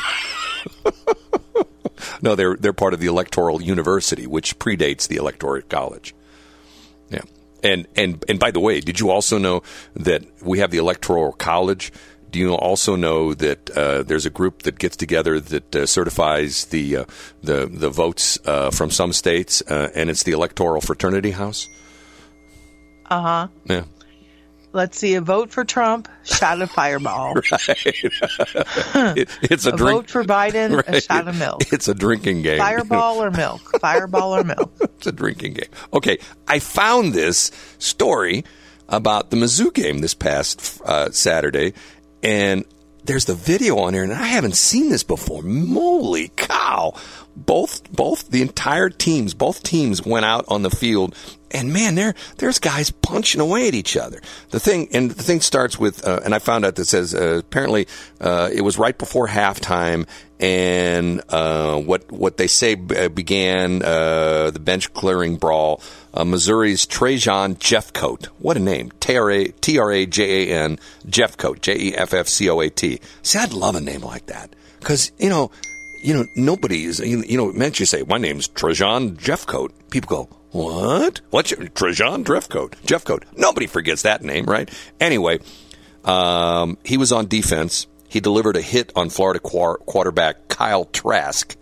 [2.22, 6.14] no, they're they're part of the Electoral University, which predates the Electoral College.
[7.10, 7.22] Yeah.
[7.64, 9.64] And and and by the way, did you also know
[9.96, 11.92] that we have the Electoral College?
[12.32, 16.66] Do you also know that uh, there's a group that gets together that uh, certifies
[16.66, 17.06] the uh,
[17.44, 21.68] the the votes uh, from some states, uh, and it's the Electoral Fraternity House?
[23.10, 23.48] Uh huh.
[23.66, 23.84] Yeah.
[24.74, 25.16] Let's see.
[25.16, 27.34] A vote for Trump, shot of Fireball.
[27.52, 27.52] right.
[29.18, 30.96] it, it's a, a drink, vote for Biden, right.
[30.96, 31.72] a shot of milk.
[31.74, 32.60] It's a drinking game.
[32.60, 33.80] Fireball or milk?
[33.80, 34.72] Fireball or milk?
[34.80, 35.70] it's a drinking game.
[35.94, 38.46] Okay, I found this story
[38.88, 41.74] about the Mizzou game this past uh, Saturday,
[42.24, 42.66] and
[43.04, 45.42] there's the video on here, and I haven't seen this before.
[45.42, 46.94] Moly cow!
[47.36, 51.16] Both both the entire teams, both teams went out on the field,
[51.50, 54.22] and man, there there's guys punching away at each other.
[54.50, 57.40] The thing and the thing starts with, uh, and I found out that says uh,
[57.40, 57.88] apparently
[58.20, 60.08] uh, it was right before halftime,
[60.40, 65.82] and uh, what what they say uh, began uh, the bench clearing brawl.
[66.14, 68.26] Missouri's Trajan Jeffcoat.
[68.40, 68.92] What a name.
[69.00, 71.62] T R A T R A J A N Jeffcoat.
[71.62, 73.00] J E F F C O A T.
[73.24, 74.56] See, I'd love a name like that.
[74.80, 75.52] Because, you know,
[76.04, 79.72] you know, nobody is, you, you know, it meant you say, my name's Trajan Jeffcoat.
[79.92, 81.22] People go, what?
[81.30, 82.72] What's your, Trajan Jeffcoat?
[82.84, 83.24] Jeffcoat.
[83.38, 84.70] Nobody forgets that name, right?
[85.00, 85.40] Anyway,
[86.04, 87.88] um, he was on defense.
[88.10, 91.56] He delivered a hit on Florida quarterback Kyle Trask,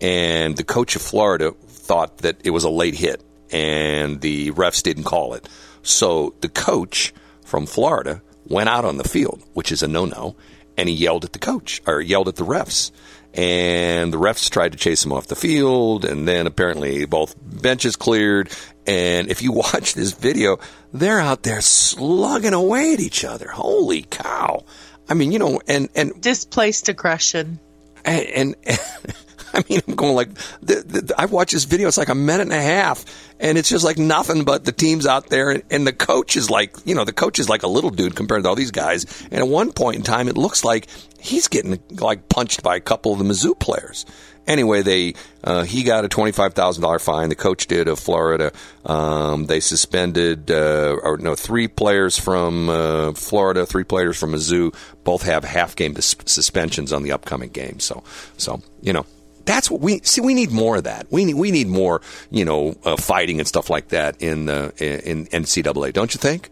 [0.00, 3.22] and the coach of Florida thought that it was a late hit,
[3.54, 5.48] and the refs didn't call it.
[5.82, 7.14] So the coach
[7.44, 10.34] from Florida went out on the field, which is a no-no,
[10.76, 12.90] and he yelled at the coach or yelled at the refs.
[13.32, 17.96] And the refs tried to chase him off the field, and then apparently both benches
[17.96, 18.50] cleared.
[18.86, 20.58] And if you watch this video,
[20.92, 23.48] they're out there slugging away at each other.
[23.48, 24.64] Holy cow!
[25.08, 27.60] I mean, you know, and and displaced aggression.
[28.04, 28.78] And, and, and
[29.56, 31.86] I mean, I'm going like, the, the, I've watched this video.
[31.88, 33.04] It's like a minute and a half,
[33.38, 36.50] and it's just like nothing but the teams out there, and, and the coach is
[36.50, 39.06] like, you know, the coach is like a little dude compared to all these guys.
[39.30, 40.88] And at one point in time, it looks like
[41.20, 44.04] he's getting like punched by a couple of the Mizzou players.
[44.46, 47.30] Anyway, they uh, he got a twenty five thousand dollar fine.
[47.30, 48.52] The coach did of Florida.
[48.84, 54.74] Um, they suspended uh, or no three players from uh, Florida, three players from Mizzou.
[55.02, 57.80] Both have half game dis- suspensions on the upcoming game.
[57.80, 58.04] So
[58.36, 59.06] so you know
[59.44, 60.20] that's what we see.
[60.20, 61.06] We need more of that.
[61.10, 64.72] We need we need more, you know, uh, fighting and stuff like that in the
[64.78, 65.92] in NCAA.
[65.92, 66.50] Don't you think?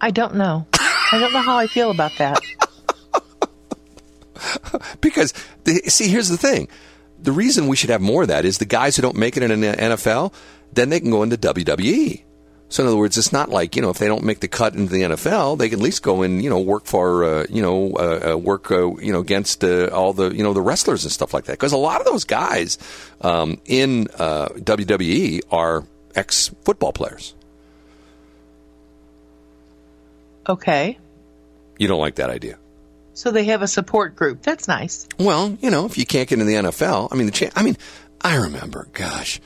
[0.00, 0.66] I don't know.
[0.74, 2.40] I don't know how I feel about that.
[5.00, 5.32] because
[5.64, 6.68] the, see, here's the thing:
[7.20, 9.42] the reason we should have more of that is the guys who don't make it
[9.42, 10.32] in the NFL,
[10.72, 12.22] then they can go into WWE.
[12.72, 14.74] So in other words, it's not like you know if they don't make the cut
[14.74, 17.60] into the NFL, they can at least go and you know work for uh, you
[17.60, 21.04] know uh, uh, work uh, you know against uh, all the you know the wrestlers
[21.04, 21.52] and stuff like that.
[21.52, 22.78] Because a lot of those guys
[23.20, 27.34] um, in uh, WWE are ex football players.
[30.48, 30.98] Okay.
[31.78, 32.58] You don't like that idea.
[33.12, 34.40] So they have a support group.
[34.40, 35.06] That's nice.
[35.18, 37.62] Well, you know, if you can't get in the NFL, I mean, the cha- I
[37.62, 37.76] mean,
[38.22, 39.40] I remember, gosh,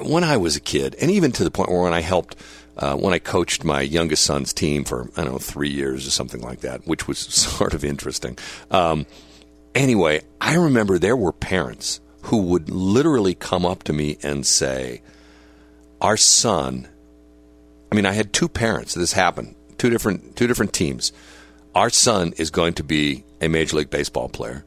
[0.00, 2.36] when I was a kid, and even to the point where when I helped,
[2.76, 6.10] uh, when I coached my youngest son's team for I don't know three years or
[6.10, 8.38] something like that, which was sort of interesting.
[8.70, 9.06] Um,
[9.74, 15.02] anyway, I remember there were parents who would literally come up to me and say,
[16.00, 16.88] "Our son."
[17.92, 18.94] I mean, I had two parents.
[18.94, 19.54] This happened.
[19.78, 21.12] Two different two different teams.
[21.74, 24.64] Our son is going to be a major league baseball player,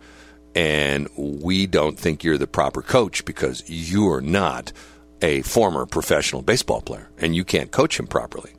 [0.53, 4.73] and we don't think you're the proper coach because you are not
[5.21, 8.51] a former professional baseball player, and you can't coach him properly.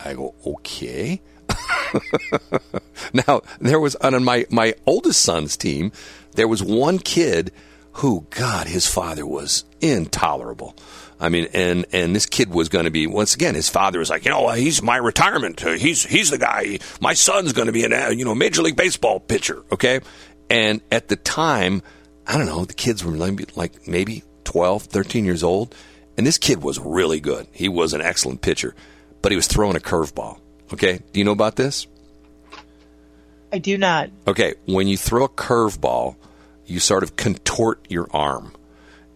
[0.00, 1.20] I go, okay.
[3.12, 5.92] now there was on my my oldest son's team,
[6.32, 7.52] there was one kid
[7.96, 10.74] who, God, his father was intolerable.
[11.20, 13.54] I mean, and and this kid was going to be once again.
[13.54, 15.64] His father was like, you know, he's my retirement.
[15.64, 16.80] Uh, he's he's the guy.
[17.00, 19.62] My son's going to be a you know major league baseball pitcher.
[19.70, 20.00] Okay,
[20.50, 21.82] and at the time,
[22.26, 25.74] I don't know, the kids were like maybe 12, 13 years old,
[26.16, 27.46] and this kid was really good.
[27.52, 28.74] He was an excellent pitcher,
[29.22, 30.38] but he was throwing a curveball.
[30.72, 31.86] Okay, do you know about this?
[33.52, 34.10] I do not.
[34.26, 36.16] Okay, when you throw a curveball,
[36.64, 38.52] you sort of contort your arm.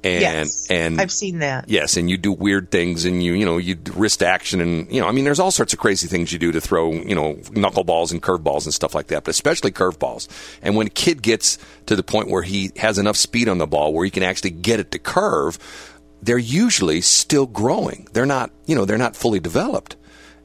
[0.06, 1.68] And, yes, and I've seen that.
[1.68, 5.00] Yes, and you do weird things, and you you know you wrist action, and you
[5.00, 7.34] know I mean there's all sorts of crazy things you do to throw you know
[7.34, 10.28] knuckleballs and curveballs and stuff like that, but especially curveballs.
[10.62, 13.66] And when a kid gets to the point where he has enough speed on the
[13.66, 15.58] ball where he can actually get it to curve,
[16.22, 18.06] they're usually still growing.
[18.12, 19.96] They're not you know they're not fully developed.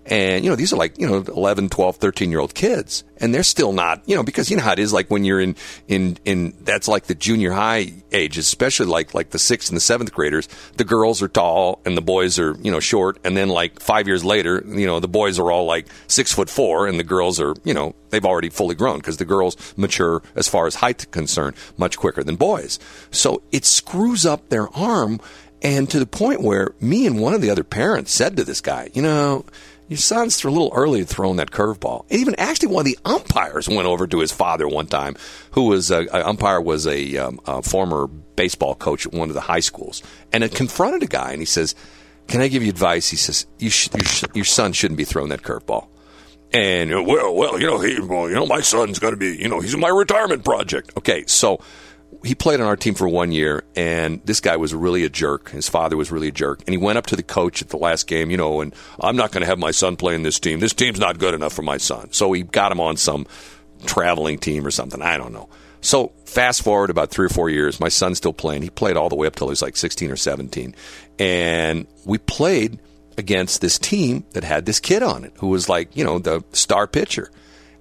[0.05, 3.03] And, you know, these are like, you know, 11, 12, 13 year old kids.
[3.17, 5.39] And they're still not, you know, because you know how it is like when you're
[5.39, 5.55] in,
[5.87, 9.81] in, in, that's like the junior high age, especially like, like the sixth and the
[9.81, 10.49] seventh graders.
[10.77, 13.19] The girls are tall and the boys are, you know, short.
[13.23, 16.49] And then like five years later, you know, the boys are all like six foot
[16.49, 20.23] four and the girls are, you know, they've already fully grown because the girls mature
[20.35, 22.79] as far as height concerned much quicker than boys.
[23.11, 25.19] So it screws up their arm.
[25.63, 28.61] And to the point where me and one of the other parents said to this
[28.61, 29.45] guy, you know,
[29.91, 32.05] your son's a little early throwing that curveball.
[32.09, 35.17] And even actually, one of the umpires went over to his father one time,
[35.51, 39.33] who was a, a umpire was a, um, a, former baseball coach at one of
[39.33, 40.01] the high schools,
[40.31, 41.75] and it confronted a guy, and he says,
[42.29, 45.27] "Can I give you advice?" He says, sh- your, sh- your son shouldn't be throwing
[45.27, 45.89] that curveball."
[46.53, 49.49] And well, well, you know, he, well, you know, my son's going to be, you
[49.49, 50.93] know, he's in my retirement project.
[50.97, 51.59] Okay, so
[52.23, 55.49] he played on our team for one year, and this guy was really a jerk.
[55.49, 57.77] His father was really a jerk, and he went up to the coach at the
[57.77, 60.59] last game, you know, and I'm not going to have my son playing this team.
[60.59, 62.11] This team's not good enough for my son.
[62.11, 63.25] So he got him on some
[63.85, 65.01] traveling team or something.
[65.01, 65.49] I don't know.
[65.81, 68.61] So fast forward about three or four years, my son's still playing.
[68.61, 70.75] He played all the way up till he was like 16 or 17,
[71.17, 72.79] and we played
[73.17, 76.43] against this team that had this kid on it who was like, you know, the
[76.53, 77.31] star pitcher,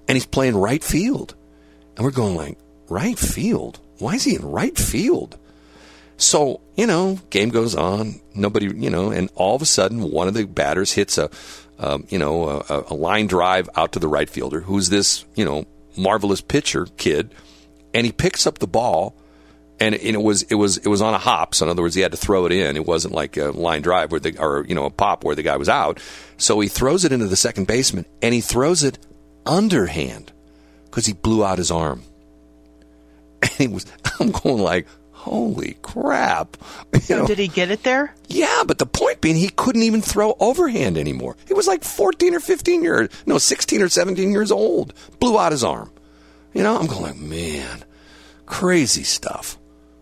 [0.08, 1.34] and he's playing right field,
[1.96, 5.38] and we're going like right field why is he in right field?
[6.16, 8.20] So, you know, game goes on.
[8.34, 11.30] Nobody, you know, and all of a sudden, one of the batters hits a,
[11.78, 15.46] um, you know, a, a, line drive out to the right fielder, who's this, you
[15.46, 15.64] know,
[15.96, 17.34] marvelous pitcher kid,
[17.94, 19.14] and he picks up the ball,
[19.80, 21.54] and it, and it was it was it was on a hop.
[21.54, 22.76] So in other words, he had to throw it in.
[22.76, 25.42] It wasn't like a line drive where the or you know a pop where the
[25.42, 26.00] guy was out.
[26.36, 28.98] So he throws it into the second baseman, and he throws it
[29.46, 30.32] underhand
[30.84, 32.02] because he blew out his arm.
[33.58, 33.86] And he was,
[34.18, 36.56] I'm going like, holy crap.
[36.94, 37.26] You so know?
[37.26, 38.14] did he get it there?
[38.28, 41.36] Yeah, but the point being, he couldn't even throw overhand anymore.
[41.46, 44.92] He was like 14 or 15 years, no, 16 or 17 years old.
[45.18, 45.90] Blew out his arm.
[46.52, 47.84] You know, I'm going like, man,
[48.46, 49.56] crazy stuff.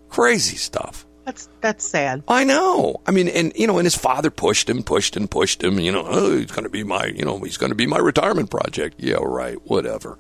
[0.09, 1.07] Crazy stuff.
[1.27, 2.23] That's that's sad.
[2.27, 3.03] I know.
[3.07, 5.79] I mean, and you know, and his father pushed him, pushed and pushed him.
[5.79, 7.99] You know, oh, he's going to be my, you know, he's going to be my
[7.99, 8.95] retirement project.
[8.99, 9.59] Yeah, right.
[9.69, 10.17] Whatever.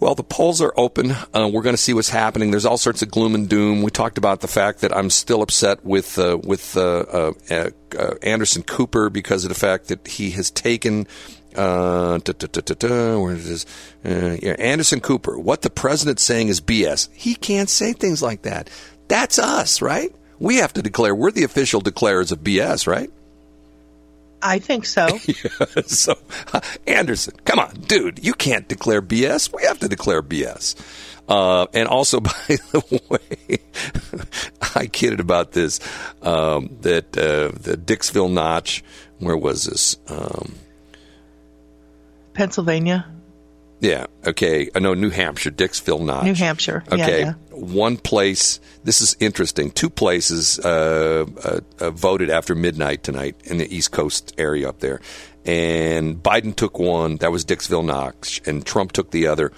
[0.00, 1.10] Well, the polls are open.
[1.12, 2.50] Uh, we're going to see what's happening.
[2.50, 3.82] There's all sorts of gloom and doom.
[3.82, 8.14] We talked about the fact that I'm still upset with uh, with uh, uh, uh
[8.22, 11.06] Anderson Cooper because of the fact that he has taken.
[11.54, 13.66] Uh, where is
[14.04, 15.38] yeah, Anderson Cooper.
[15.38, 17.08] What the president's saying is BS.
[17.12, 18.70] He can't say things like that.
[19.08, 20.14] That's us, right?
[20.38, 21.14] We have to declare.
[21.14, 23.10] We're the official declarers of BS, right?
[24.42, 25.06] I think so.
[25.26, 26.18] yeah, so,
[26.52, 29.52] uh, Anderson, come on, dude, you can't declare BS.
[29.54, 30.76] We have to declare BS.
[31.28, 33.58] Uh, and also, by the way,
[34.74, 35.78] I kidded about this.
[36.22, 38.82] Um, that uh, the Dixville Notch,
[39.18, 39.96] where was this?
[40.08, 40.54] Um,
[42.34, 43.06] Pennsylvania.
[43.80, 44.06] Yeah.
[44.26, 44.70] Okay.
[44.74, 46.24] I know New Hampshire, Dixville Notch.
[46.24, 46.84] New Hampshire.
[46.92, 47.20] Okay.
[47.20, 47.34] Yeah, yeah.
[47.50, 48.60] One place.
[48.84, 49.70] This is interesting.
[49.70, 54.80] Two places uh, uh, uh, voted after midnight tonight in the East Coast area up
[54.80, 55.00] there,
[55.44, 57.16] and Biden took one.
[57.16, 59.52] That was Dixville Notch, and Trump took the other.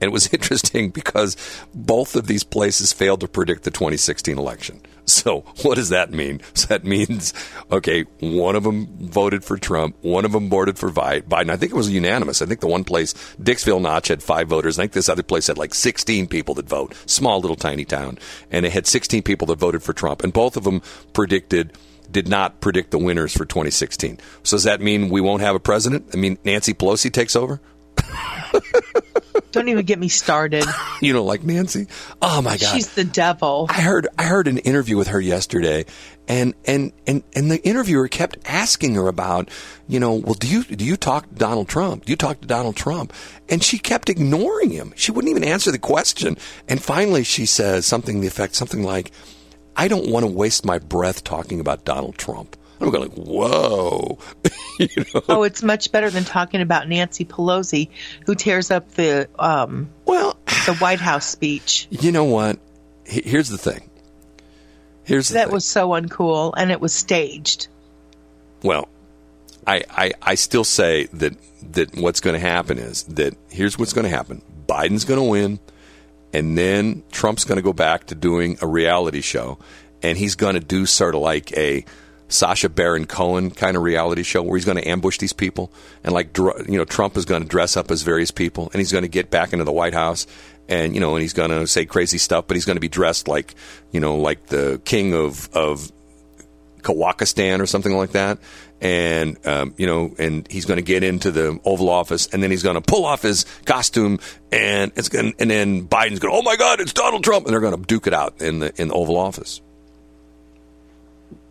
[0.00, 1.36] And it was interesting because
[1.74, 4.80] both of these places failed to predict the 2016 election.
[5.06, 6.40] So what does that mean?
[6.54, 7.32] So that means,
[7.70, 11.50] okay, one of them voted for Trump, one of them voted for Biden.
[11.50, 12.42] I think it was unanimous.
[12.42, 14.78] I think the one place, Dixville Notch, had five voters.
[14.78, 16.94] I think this other place had like 16 people that vote.
[17.06, 18.18] Small little tiny town.
[18.50, 20.24] And it had 16 people that voted for Trump.
[20.24, 21.72] And both of them predicted
[22.10, 24.18] did not predict the winners for 2016.
[24.42, 26.10] So does that mean we won't have a president?
[26.14, 27.60] I mean, Nancy Pelosi takes over?
[29.56, 30.66] Don't even get me started.
[31.00, 31.86] you know, like Nancy.
[32.20, 33.66] Oh my God, she's the devil.
[33.70, 35.86] I heard I heard an interview with her yesterday,
[36.28, 39.48] and and and and the interviewer kept asking her about,
[39.88, 42.04] you know, well, do you do you talk to Donald Trump?
[42.04, 43.14] Do you talk to Donald Trump?
[43.48, 44.92] And she kept ignoring him.
[44.94, 46.36] She wouldn't even answer the question.
[46.68, 49.10] And finally, she says something to the effect, something like,
[49.74, 54.18] "I don't want to waste my breath talking about Donald Trump." I'm going like, whoa.
[54.78, 55.22] you know?
[55.28, 57.88] Oh, it's much better than talking about Nancy Pelosi,
[58.26, 61.88] who tears up the um, well the White House speech.
[61.90, 62.58] You know what?
[63.04, 63.88] Here's the thing.
[65.04, 65.54] Here's the that thing.
[65.54, 67.68] was so uncool, and it was staged.
[68.62, 68.88] Well,
[69.66, 71.34] I, I I still say that
[71.72, 74.42] that what's going to happen is that here's what's going to happen.
[74.68, 75.60] Biden's going to win,
[76.32, 79.58] and then Trump's going to go back to doing a reality show,
[80.02, 81.84] and he's going to do sort of like a
[82.28, 85.72] Sacha Baron Cohen kind of reality show where he's going to ambush these people
[86.02, 88.92] and like you know Trump is going to dress up as various people and he's
[88.92, 90.26] going to get back into the White House
[90.68, 92.88] and you know and he's going to say crazy stuff but he's going to be
[92.88, 93.54] dressed like
[93.92, 95.92] you know like the king of of
[96.82, 98.38] Kawakistan or something like that
[98.80, 102.50] and um, you know and he's going to get into the Oval Office and then
[102.50, 104.18] he's going to pull off his costume
[104.50, 107.60] and it's going and then Biden's going oh my god it's Donald Trump and they're
[107.60, 109.60] going to duke it out in the in the Oval Office.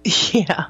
[0.33, 0.65] Yeah,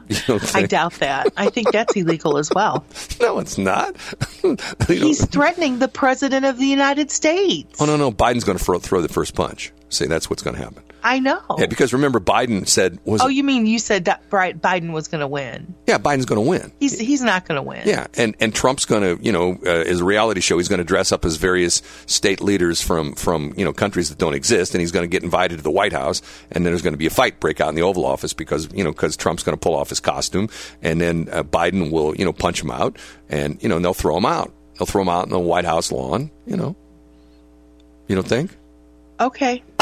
[0.53, 1.33] I doubt that.
[1.35, 2.85] I think that's illegal as well.
[3.21, 3.95] No, it's not.
[4.87, 7.81] He's threatening the president of the United States.
[7.81, 9.71] Oh no, no, Biden's going to throw the first punch.
[9.89, 10.83] See, that's what's going to happen.
[11.05, 11.39] I know.
[11.59, 13.21] Yeah, because remember, Biden said was.
[13.21, 15.75] Oh, you mean you said that Biden was going to win?
[15.85, 16.71] Yeah, Biden's going to win.
[16.79, 17.83] He's he's not going to win.
[17.85, 20.79] Yeah, and and Trump's going to you know uh, as a reality show, he's going
[20.79, 24.73] to dress up as various state leaders from from you know countries that don't exist,
[24.73, 26.97] and he's going to get invited to the White House, and then there's going to
[26.97, 29.55] be a fight break out in the Oval Office because you know because Trump's going
[29.55, 30.49] to pull off his costume,
[30.81, 32.97] and then uh, Biden will you know punch him out,
[33.29, 34.51] and you know and they'll throw him out.
[34.79, 36.31] They'll throw him out in the White House lawn.
[36.47, 36.75] You know,
[38.07, 38.57] you don't think?
[39.19, 39.63] Okay.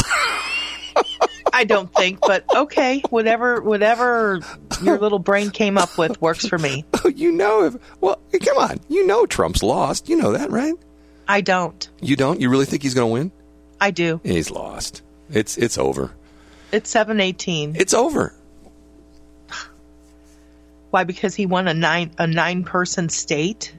[1.54, 4.40] I don't think, but okay, whatever, whatever
[4.82, 6.86] your little brain came up with works for me.
[7.16, 10.10] You know, if, well, come on, you know Trump's lost.
[10.10, 10.74] You know that, right?
[11.28, 11.88] I don't.
[12.02, 12.42] You don't?
[12.42, 13.32] You really think he's going to win?
[13.80, 14.20] I do.
[14.24, 15.04] He's lost.
[15.30, 16.12] It's it's over.
[16.72, 17.76] It's seven eighteen.
[17.76, 18.34] It's over.
[20.92, 21.04] Why?
[21.04, 23.76] Because he won a nine a nine person state.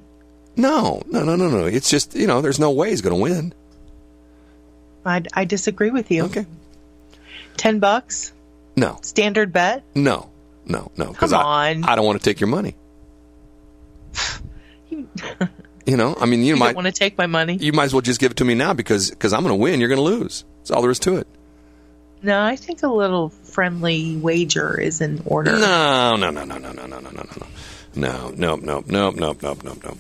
[0.57, 1.65] No, no, no, no, no.
[1.67, 3.55] It's just you know, there's no way he's going to win.
[5.05, 6.25] I, I disagree with you.
[6.25, 6.47] Okay.
[7.57, 8.33] Ten bucks?
[8.77, 8.99] No.
[9.03, 9.85] Standard bet?
[9.95, 10.31] No,
[10.67, 11.13] no, no.
[11.13, 11.85] Come on.
[11.85, 12.75] I don't want to take your money.
[14.91, 15.09] You,
[15.87, 17.57] You know, I mean, you, you might want to take my money?
[17.57, 19.61] you might as well just give it to me now because because I'm going to
[19.61, 19.81] win.
[19.81, 20.45] You're going to lose.
[20.59, 21.27] That's all there is to it.
[22.23, 25.53] No, I think a little friendly wager is in order.
[25.53, 27.37] No, no, no, no, no, no, no, no, no, no,
[27.95, 29.97] no, no, no, no, no, no, no, no.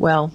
[0.00, 0.32] Well,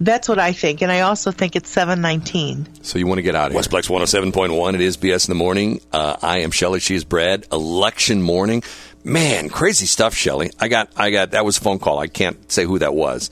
[0.00, 2.68] that's what I think, and I also think it's seven nineteen.
[2.82, 3.62] So you want to get out of here.
[3.62, 4.74] Westplex 107.1.
[4.74, 5.80] It is BS in the morning.
[5.92, 6.80] Uh, I am Shelly.
[6.80, 7.46] She is Brad.
[7.50, 8.62] Election morning.
[9.04, 10.50] Man, crazy stuff, Shelly.
[10.58, 11.98] I got, I got, that was a phone call.
[11.98, 13.30] I can't say who that was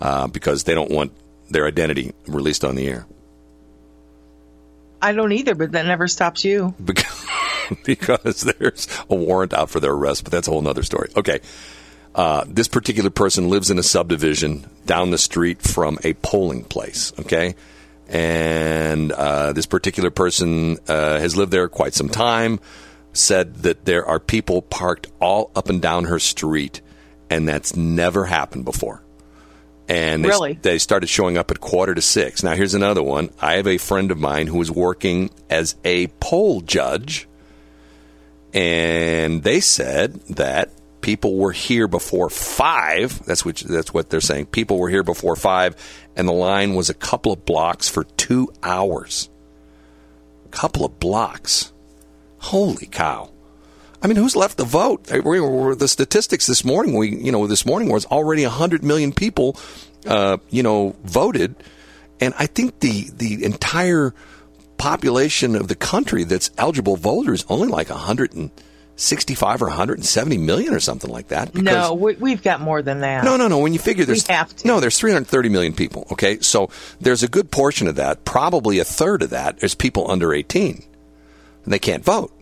[0.00, 1.12] uh, because they don't want
[1.50, 3.06] their identity released on the air.
[5.02, 6.74] I don't either, but that never stops you.
[6.82, 7.26] Because,
[7.84, 11.10] because there's a warrant out for their arrest, but that's a whole other story.
[11.16, 11.40] Okay.
[12.16, 17.12] Uh, this particular person lives in a subdivision down the street from a polling place.
[17.20, 17.54] Okay.
[18.08, 22.58] And uh, this particular person uh, has lived there quite some time.
[23.12, 26.80] Said that there are people parked all up and down her street,
[27.28, 29.02] and that's never happened before.
[29.88, 30.52] And they, Really?
[30.54, 32.42] they started showing up at quarter to six.
[32.42, 33.30] Now, here's another one.
[33.40, 37.28] I have a friend of mine who is working as a poll judge
[38.56, 40.70] and they said that
[41.06, 43.24] people were here before five.
[43.26, 44.46] That's which that's what they're saying.
[44.46, 45.76] People were here before five,
[46.16, 49.30] and the line was a couple of blocks for two hours.
[50.46, 51.72] A couple of blocks.
[52.38, 53.30] Holy cow!
[54.02, 55.08] I mean, who's left to vote?
[55.12, 59.12] We were- The statistics this morning, we you know, this morning was already hundred million
[59.12, 59.56] people,
[60.06, 61.54] uh, you know, voted,
[62.18, 64.12] and I think the the entire
[64.76, 68.50] population of the country that's eligible voters only like 100 and
[68.96, 71.54] 65 or 170 million or something like that.
[71.54, 73.24] No, we, we've got more than that.
[73.24, 73.58] no, no, no.
[73.58, 76.06] When you figure there's have no, there's 330 million people.
[76.12, 76.70] Okay, so
[77.00, 80.82] there's a good portion of that, probably a third of that, is people under 18,
[81.64, 82.32] and they can't vote.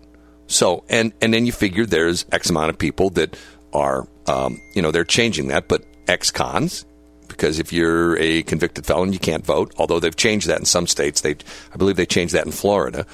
[0.46, 3.36] So, and and then you figure there's X amount of people that
[3.72, 6.84] are, um, you know, they're changing that, but ex-cons,
[7.28, 9.72] because if you're a convicted felon, you can't vote.
[9.76, 11.36] Although they've changed that in some states, they,
[11.72, 13.06] I believe they changed that in Florida.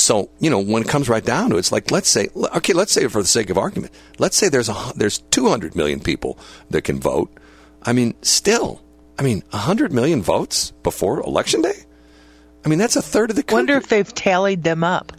[0.00, 2.72] So, you know, when it comes right down to it, it's like, let's say, okay,
[2.72, 6.38] let's say for the sake of argument, let's say there's a, there's 200 million people
[6.70, 7.30] that can vote.
[7.82, 8.82] I mean, still,
[9.18, 11.84] I mean, 100 million votes before election day?
[12.64, 13.56] I mean, that's a third of the country.
[13.56, 15.12] Wonder if they've tallied them up.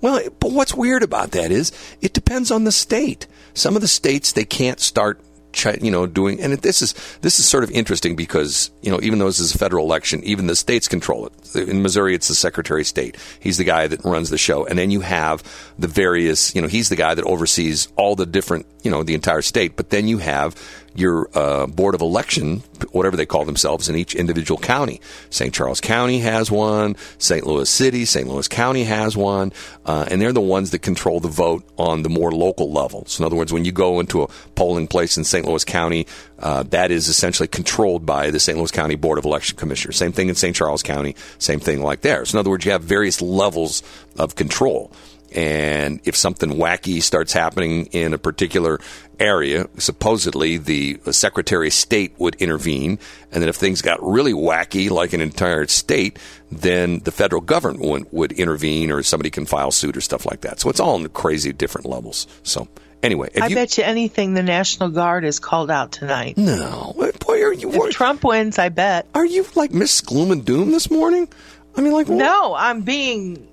[0.00, 3.26] Well, but what's weird about that is it depends on the state.
[3.54, 5.20] Some of the states they can't start,
[5.64, 6.40] you know, doing.
[6.40, 9.54] And this is this is sort of interesting because you know even though this is
[9.54, 11.68] a federal election, even the states control it.
[11.68, 13.16] In Missouri, it's the Secretary of State.
[13.40, 15.42] He's the guy that runs the show, and then you have
[15.78, 16.54] the various.
[16.54, 18.66] You know, he's the guy that oversees all the different.
[18.82, 19.76] You know, the entire state.
[19.76, 20.54] But then you have
[20.98, 25.00] your uh, board of election, whatever they call themselves, in each individual county.
[25.30, 25.54] St.
[25.54, 26.96] Charles County has one.
[27.18, 27.46] St.
[27.46, 28.26] Louis City, St.
[28.26, 29.52] Louis County has one,
[29.86, 33.04] uh, and they're the ones that control the vote on the more local level.
[33.06, 35.46] So, in other words, when you go into a polling place in St.
[35.46, 36.06] Louis County,
[36.40, 38.58] uh, that is essentially controlled by the St.
[38.58, 39.96] Louis County Board of Election Commissioners.
[39.96, 40.54] Same thing in St.
[40.54, 42.24] Charles County, same thing like there.
[42.24, 43.82] So, in other words, you have various levels
[44.18, 44.92] of control.
[45.34, 48.80] And if something wacky starts happening in a particular
[49.20, 52.98] area, supposedly the Secretary of State would intervene.
[53.30, 56.18] And then if things got really wacky, like an entire state,
[56.50, 60.42] then the federal government would, would intervene or somebody can file suit or stuff like
[60.42, 60.60] that.
[60.60, 62.26] So it's all in crazy different levels.
[62.42, 62.68] So
[63.02, 66.38] anyway, if I you, bet you anything the National Guard is called out tonight.
[66.38, 69.06] no, boy, are you, If Trump wins, I bet.
[69.14, 71.28] are you like Miss Gloom and Doom this morning?
[71.76, 72.16] I mean, like, what?
[72.16, 73.46] No, I'm being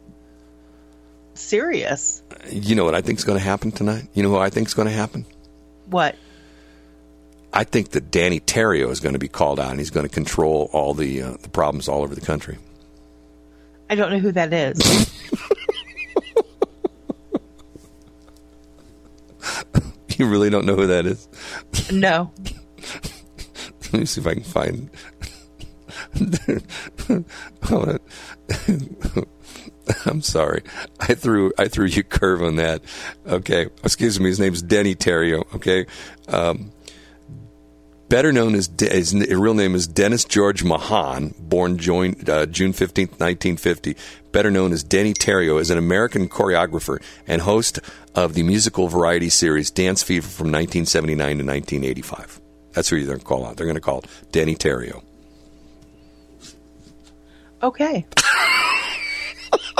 [1.35, 2.21] serious.
[2.49, 4.07] you know what I think is going to happen tonight?
[4.13, 5.25] You know who I think is going to happen?
[5.87, 6.15] What?
[7.53, 10.13] I think that Danny Terrio is going to be called out, and he's going to
[10.13, 12.57] control all the uh, the problems all over the country.
[13.89, 14.79] I don't know who that is.
[20.17, 21.27] You really don't know who that is?
[21.91, 22.31] no.
[23.91, 24.89] Let me see if I can find.
[27.63, 27.99] Hold on.
[30.05, 30.63] I'm sorry.
[30.99, 32.81] I threw I threw you a curve on that.
[33.27, 33.67] Okay.
[33.83, 34.29] Excuse me.
[34.29, 35.45] His name's Denny Terrio.
[35.55, 35.85] Okay.
[36.27, 36.71] Um,
[38.09, 42.73] better known as De- his real name is Dennis George Mahan, born join, uh, June
[42.73, 43.95] 15th, 1950.
[44.31, 47.79] Better known as Denny Terrio, is an American choreographer and host
[48.15, 52.41] of the musical variety series Dance Fever from 1979 to 1985.
[52.73, 53.55] That's who they're going to call out.
[53.55, 55.03] They're going to call it Denny Terrio.
[57.63, 58.05] Okay.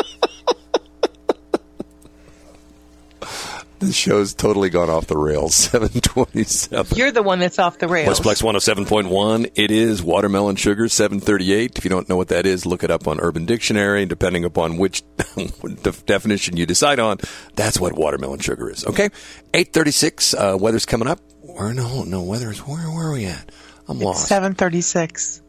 [3.79, 5.53] The show's totally gone off the rails.
[5.65, 6.97] 727.
[6.97, 8.19] You're the one that's off the rails.
[8.19, 9.51] Westplex 107.1.
[9.55, 11.77] It is watermelon sugar 738.
[11.77, 14.05] If you don't know what that is, look it up on Urban Dictionary.
[14.05, 15.03] Depending upon which
[15.83, 17.17] def- definition you decide on,
[17.55, 18.85] that's what watermelon sugar is.
[18.85, 19.09] Okay?
[19.53, 20.33] 836.
[20.33, 21.19] Uh, weather's coming up.
[21.41, 23.51] Or no, no, weather's, where, where are we at?
[23.87, 24.27] I'm It's lost.
[24.29, 25.41] 736.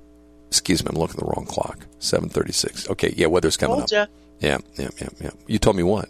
[0.57, 1.87] Excuse me, I'm looking at the wrong clock.
[1.99, 2.89] 736.
[2.91, 3.91] Okay, yeah, weather's coming Told up.
[3.91, 4.07] ya.
[4.41, 5.31] Yeah, yeah, yeah, yeah.
[5.47, 6.09] You told me what?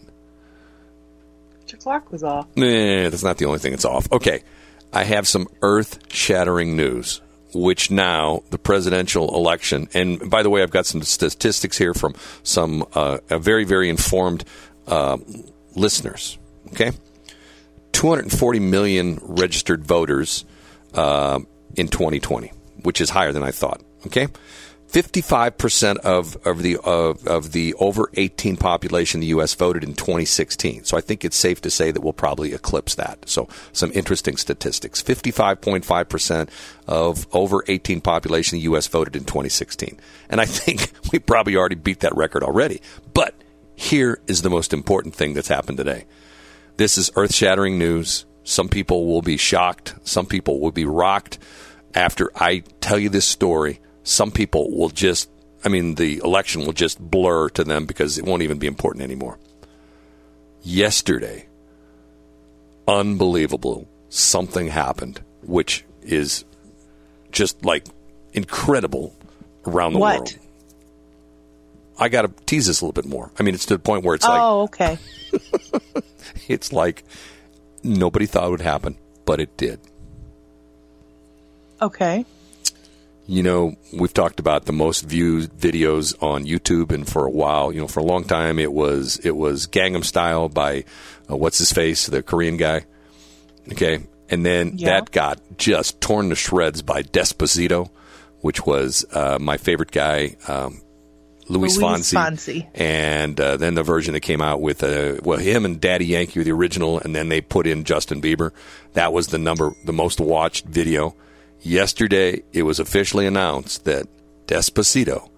[1.68, 2.46] Your clock was off.
[2.56, 4.10] Nah, that's not the only thing that's off.
[4.12, 4.42] Okay,
[4.92, 7.20] I have some earth shattering news,
[7.54, 12.14] which now the presidential election, and by the way, I've got some statistics here from
[12.44, 14.44] some uh, uh, very, very informed
[14.86, 15.18] uh,
[15.74, 16.38] listeners.
[16.68, 16.92] Okay,
[17.92, 20.44] 240 million registered voters
[20.94, 21.40] uh,
[21.74, 23.82] in 2020, which is higher than I thought.
[24.06, 24.28] Okay.
[24.88, 29.54] 55% of, of the of, of the over 18 population in the U.S.
[29.54, 30.84] voted in 2016.
[30.84, 33.28] So I think it's safe to say that we'll probably eclipse that.
[33.28, 35.02] So some interesting statistics.
[35.02, 36.48] 55.5%
[36.86, 38.86] of over 18 population in the U.S.
[38.86, 39.98] voted in 2016.
[40.30, 42.80] And I think we probably already beat that record already.
[43.12, 43.34] But
[43.74, 46.04] here is the most important thing that's happened today.
[46.76, 48.24] This is earth shattering news.
[48.44, 49.96] Some people will be shocked.
[50.04, 51.38] Some people will be rocked
[51.94, 53.80] after I tell you this story.
[54.06, 55.28] Some people will just,
[55.64, 59.02] I mean, the election will just blur to them because it won't even be important
[59.02, 59.36] anymore.
[60.62, 61.46] Yesterday,
[62.86, 66.44] unbelievable, something happened, which is
[67.32, 67.84] just like
[68.32, 69.12] incredible
[69.66, 70.18] around the What?
[70.18, 70.36] world.
[71.98, 73.32] I got to tease this a little bit more.
[73.40, 74.98] I mean, it's to the point where it's like, oh, okay.
[76.46, 77.02] it's like
[77.82, 79.80] nobody thought it would happen, but it did.
[81.82, 82.24] Okay.
[83.28, 87.72] You know, we've talked about the most viewed videos on YouTube, and for a while,
[87.72, 90.84] you know, for a long time, it was it was Gangnam Style by
[91.28, 92.84] uh, what's his face, the Korean guy.
[93.72, 94.90] Okay, and then Yeah.
[95.00, 97.90] that got just torn to shreds by Despacito,
[98.42, 100.80] which was uh, my favorite guy, um,
[101.48, 102.14] Luis, Luis Fonsi.
[102.14, 102.66] Fonsi.
[102.76, 106.38] And uh, then the version that came out with uh, well, him and Daddy Yankee
[106.38, 108.52] were the original, and then they put in Justin Bieber.
[108.92, 111.16] That was the number, the most watched video.
[111.62, 114.06] Yesterday, it was officially announced that
[114.46, 115.28] Despacito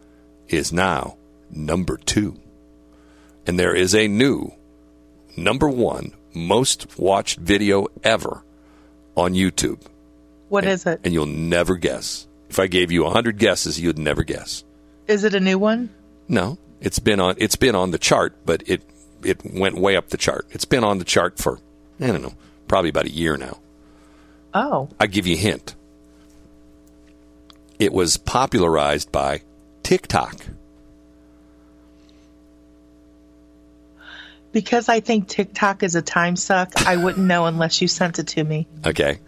[0.49, 1.17] is now
[1.51, 2.39] number two,
[3.47, 4.53] and there is a new
[5.37, 8.43] number one most watched video ever
[9.17, 9.81] on YouTube,
[10.49, 11.01] What is it?
[11.05, 12.27] and you'll never guess.
[12.51, 14.65] If I gave you a hundred guesses, you'd never guess.
[15.07, 15.91] Is it a new one?
[16.29, 18.83] No, it's been on it's been on the chart, but it
[19.23, 20.47] it went way up the chart.
[20.51, 21.59] It's been on the chart for
[22.01, 22.35] I don't know,
[22.69, 23.59] probably about a year now.
[24.55, 25.75] Oh, I give you a hint.
[27.79, 29.43] It was popularized by
[29.83, 30.35] TikTok.
[34.53, 36.73] because I think TikTok is a time suck.
[36.87, 38.67] I wouldn't know unless you sent it to me.
[38.85, 39.19] Okay.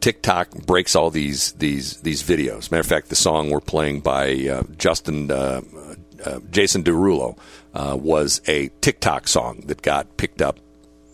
[0.00, 2.70] TikTok breaks all these these these videos.
[2.70, 5.60] Matter of fact, the song we're playing by uh, Justin uh,
[6.24, 7.38] uh, Jason Derulo
[7.74, 10.58] uh, was a TikTok song that got picked up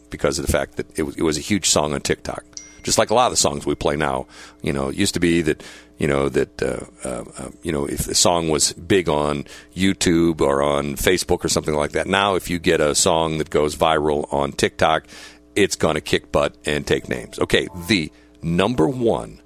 [0.09, 2.45] because of the fact that it was, it was a huge song on TikTok.
[2.83, 4.27] Just like a lot of the songs we play now,
[4.63, 5.63] you know, it used to be that
[5.99, 9.45] you know that uh, uh, uh, you know if the song was big on
[9.77, 12.07] YouTube or on Facebook or something like that.
[12.07, 15.07] Now, if you get a song that goes viral on TikTok,
[15.55, 17.39] it's going to kick butt and take names.
[17.39, 18.11] Okay, the
[18.43, 19.41] number one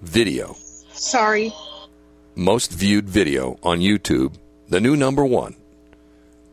[0.00, 0.56] video,
[0.92, 1.52] Sorry.
[2.34, 4.34] most viewed video on YouTube,
[4.68, 5.56] the new number one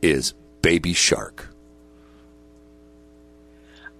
[0.02, 1.49] is Baby Shark.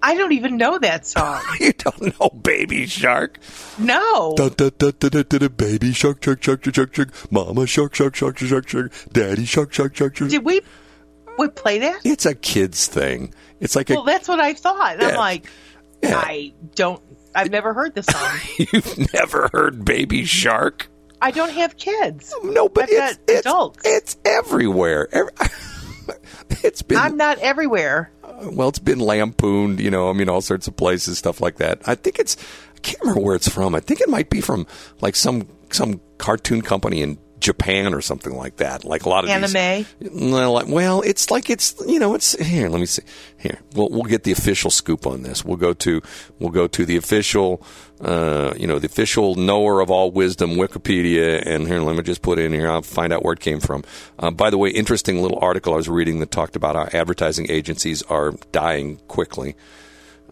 [0.02, 1.42] I don't even know that song.
[1.60, 3.40] You don't know Baby Shark?
[3.78, 4.34] No.
[4.36, 7.68] Da, da, da, da, da, da, da, baby shark, shark, shark, shark, shark, shark, mama
[7.68, 10.30] shark, shark, shark, shark, shark, daddy shark, shark, shark, shark.
[10.30, 10.62] Did we
[11.38, 12.02] we play that?
[12.06, 13.34] It's a kid's thing.
[13.60, 15.00] It's like a, Well, that's what I thought.
[15.00, 15.10] Yeah.
[15.10, 15.50] I'm like,
[16.02, 16.18] Yeah.
[16.18, 17.02] I don't.
[17.36, 18.40] I've never heard the song.
[18.58, 20.90] you've never heard Baby Shark?
[21.22, 22.34] I don't have kids.
[22.44, 23.82] No, but I've it's, it's, adults.
[23.86, 25.08] it's everywhere.
[25.12, 25.32] Every,
[26.64, 28.12] it's been I'm not everywhere.
[28.44, 31.82] Well, it's been lampooned, you know, I mean, all sorts of places, stuff like that.
[31.86, 32.38] I think it's,
[32.76, 33.76] I can't remember where it's from.
[33.76, 34.68] I think it might be from
[35.02, 38.84] like some, some cartoon company in Japan or something like that.
[38.84, 39.86] Like a lot of Anime?
[40.00, 42.70] These, like, well, it's like it's, you know, it's here.
[42.70, 43.04] Let me see.
[43.38, 45.46] Here, we'll we'll get the official scoop on this.
[45.46, 46.02] We'll go to
[46.40, 47.64] we'll go to the official,
[48.02, 51.42] uh, you know, the official knower of all wisdom, Wikipedia.
[51.46, 52.70] And here, let me just put in here.
[52.70, 53.84] I'll find out where it came from.
[54.18, 57.50] Uh, by the way, interesting little article I was reading that talked about how advertising
[57.50, 59.56] agencies are dying quickly.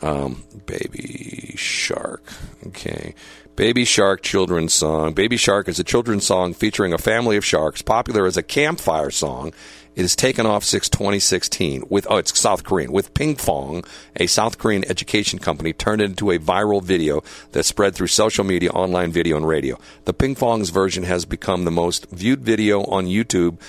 [0.01, 2.32] Um, Baby Shark.
[2.68, 3.16] Okay.
[3.58, 5.14] Baby Shark children's song.
[5.14, 9.10] Baby Shark is a children's song featuring a family of sharks, popular as a campfire
[9.10, 9.51] song.
[9.95, 13.84] It has taken off since 2016 with, oh, it's South Korean, with Pinkfong,
[14.16, 18.43] a South Korean education company, turned it into a viral video that spread through social
[18.43, 19.80] media, online video, and radio.
[20.05, 23.60] The Pinkfong's version has become the most viewed video on YouTube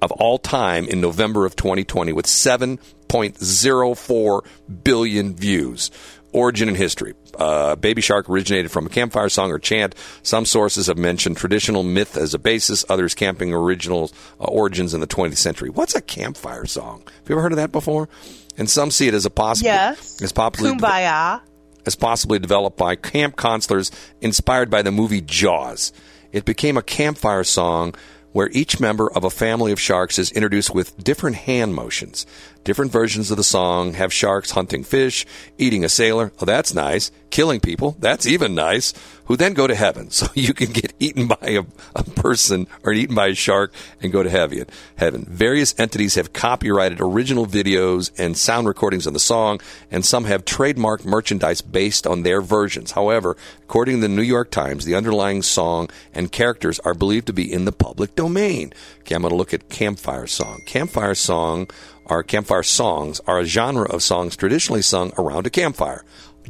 [0.00, 4.40] of all time in November of 2020 with 7.04
[4.84, 5.90] billion views.
[6.32, 7.12] Origin and history.
[7.38, 9.94] Uh, Baby Shark originated from a campfire song or chant.
[10.22, 14.10] Some sources have mentioned traditional myth as a basis, others camping original
[14.40, 15.70] uh, origins in the 20th century.
[15.70, 17.02] What's a campfire song?
[17.06, 18.08] Have you ever heard of that before?
[18.56, 20.20] And some see it as a possible, Yes.
[20.20, 21.40] as popularly Kumbaya.
[21.86, 25.92] as possibly developed by camp counselors inspired by the movie Jaws.
[26.32, 27.94] It became a campfire song
[28.32, 32.26] where each member of a family of sharks is introduced with different hand motions.
[32.64, 35.24] Different versions of the song have sharks hunting fish,
[35.56, 38.92] eating a sailor, oh that's nice, killing people, that's even nice,
[39.24, 40.10] who then go to heaven.
[40.18, 41.62] So you can get eaten by a,
[41.94, 44.66] a person or eaten by a shark and go to heaven.
[44.96, 45.24] Heaven.
[45.28, 49.60] Various entities have copyrighted original videos and sound recordings of the song,
[49.92, 52.92] and some have trademarked merchandise based on their versions.
[52.92, 57.32] However, according to the New York Times, the underlying song and characters are believed to
[57.32, 58.72] be in the public domain.
[59.00, 60.62] Okay, I'm going to look at campfire song.
[60.66, 61.68] Campfire song
[62.08, 66.04] or campfire songs are a genre of songs traditionally sung around a campfire.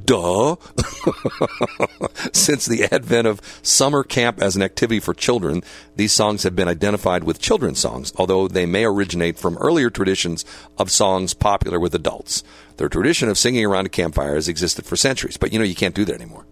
[0.04, 0.54] Duh.
[2.32, 5.62] Since the advent of summer camp as an activity for children,
[5.96, 10.44] these songs have been identified with children's songs, although they may originate from earlier traditions
[10.78, 12.44] of songs popular with adults.
[12.76, 15.74] The tradition of singing around a campfire has existed for centuries, but you know you
[15.74, 16.46] can't do that anymore.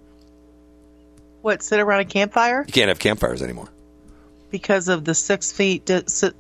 [1.43, 1.63] What?
[1.63, 3.69] Sit around a campfire You can't have campfires anymore.
[4.51, 5.89] because of the six feet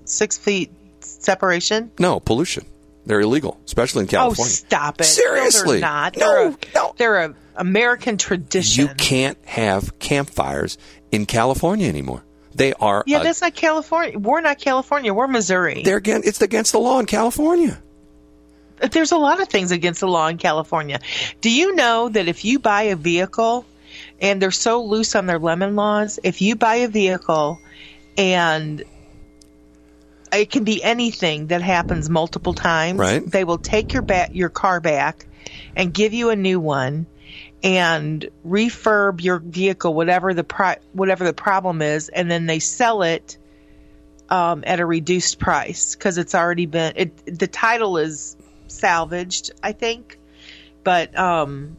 [0.04, 0.72] six feet
[1.06, 1.90] separation.
[1.98, 2.64] No, pollution.
[3.06, 4.52] They're illegal, especially in Oh, California.
[4.52, 5.04] stop it!
[5.04, 5.80] Seriously.
[5.80, 6.16] no, they're not.
[6.16, 6.94] No, they're a, no.
[6.96, 8.86] They're a American tradition.
[8.88, 10.76] You can't have campfires
[11.12, 12.22] in California anymore.
[12.54, 13.04] They are.
[13.06, 14.18] Yeah, uh, that's not California.
[14.18, 15.14] We're not California.
[15.14, 15.82] We're Missouri.
[15.84, 16.26] they're against.
[16.26, 17.80] It's against the law in California.
[18.90, 21.00] There's a lot of things against the law in California.
[21.40, 23.64] Do you know that if you buy a vehicle,
[24.20, 27.58] and they're so loose on their lemon laws, if you buy a vehicle
[28.18, 28.82] and
[30.36, 33.24] it can be anything that happens multiple times, Right.
[33.30, 35.26] they will take your ba- your car back
[35.74, 37.06] and give you a new one
[37.62, 43.02] and refurb your vehicle whatever the pri- whatever the problem is and then they sell
[43.02, 43.38] it
[44.28, 48.36] um, at a reduced price because it's already been it, the title is
[48.68, 50.18] salvaged I think
[50.84, 51.76] but um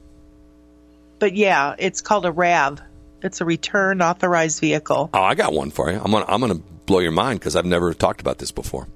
[1.19, 2.81] but yeah it's called a RAV
[3.21, 5.99] it's a return authorized vehicle Oh, I got one for you.
[6.03, 8.87] I'm gonna I'm gonna blow your mind because I've never talked about this before.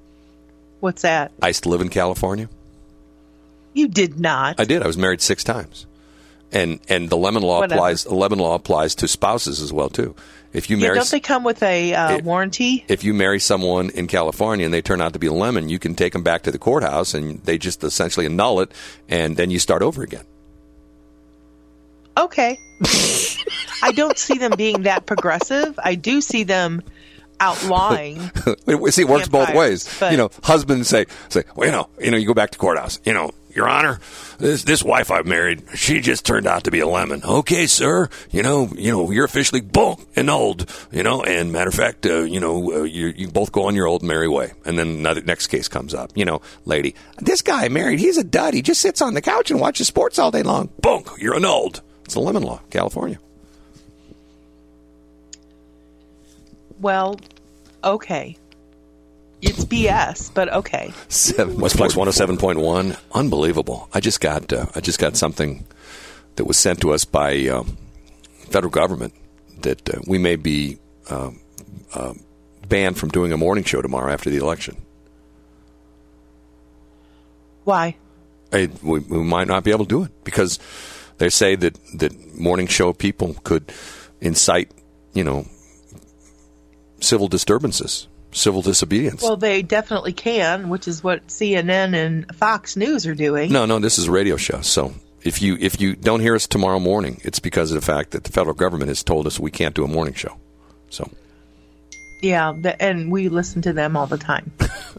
[0.80, 2.50] what's that I used to live in California.
[3.74, 4.82] you did not I did.
[4.82, 5.86] I was married six times,
[6.52, 7.76] and and the lemon law Whatever.
[7.76, 8.04] applies.
[8.06, 10.16] The lemon law applies to spouses as well too.
[10.54, 13.40] If you yeah, marry don't they come with a uh, It- warranty if you marry
[13.40, 16.24] someone in California and they turn out to be a lemon, you can take them
[16.24, 18.72] back to the courthouse and they just essentially annul it,
[19.08, 20.26] and then you start over again.
[22.18, 22.58] okay
[23.84, 26.82] I don't see them being that progressive I do see them
[27.42, 28.20] outlawing
[28.92, 29.98] see, it works both ways.
[30.00, 32.58] but- You know, husbands say, say, well, you know, you know, you go back to
[32.58, 33.00] courthouse.
[33.04, 34.00] You know, Your Honor,
[34.38, 37.22] this this wife I've married, she just turned out to be a lemon.
[37.24, 38.08] Okay, sir.
[38.30, 40.70] You know, you know, you're officially boom annulled.
[40.92, 43.76] You know, and matter of fact, uh, you know, uh, you you both go on
[43.76, 44.54] your old merry way.
[44.66, 46.12] And then another next case comes up.
[46.16, 48.54] You know, lady, this guy married, he's a dud.
[48.54, 50.70] He just sits on the couch and watches sports all day long.
[50.82, 51.82] Boom, you're annulled.
[52.06, 53.20] It's the lemon law, California.
[56.82, 57.20] Well
[57.84, 58.36] okay
[59.42, 63.00] it's BS but okay Seven, Westplex 107.1.
[63.14, 63.90] Unbelievable.
[63.94, 65.66] I just got uh, I just got something
[66.36, 67.78] that was sent to us by um,
[68.50, 69.14] federal government
[69.62, 70.78] that uh, we may be
[71.10, 71.40] um,
[71.94, 72.14] uh,
[72.68, 74.78] banned from doing a morning show tomorrow after the election.
[77.64, 77.96] why
[78.54, 80.60] I, we, we might not be able to do it because
[81.18, 83.72] they say that, that morning show people could
[84.20, 84.72] incite,
[85.14, 85.46] you know,
[87.12, 89.22] civil disturbances, civil disobedience.
[89.22, 93.52] Well, they definitely can, which is what CNN and Fox News are doing.
[93.52, 94.62] No, no, this is a radio show.
[94.62, 94.94] So
[95.24, 98.24] if you if you don't hear us tomorrow morning, it's because of the fact that
[98.24, 100.38] the federal government has told us we can't do a morning show.
[100.90, 101.12] So
[102.22, 104.54] Yeah, the, and we listen to them all the time.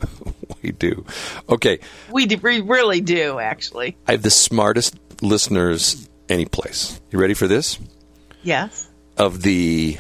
[0.63, 1.07] we do.
[1.49, 1.79] Okay,
[2.11, 3.97] We, do, we really do, actually.
[4.07, 7.01] I have the smartest listeners any place.
[7.11, 7.79] You ready for this?
[8.43, 8.91] Yes.
[9.17, 9.97] Of the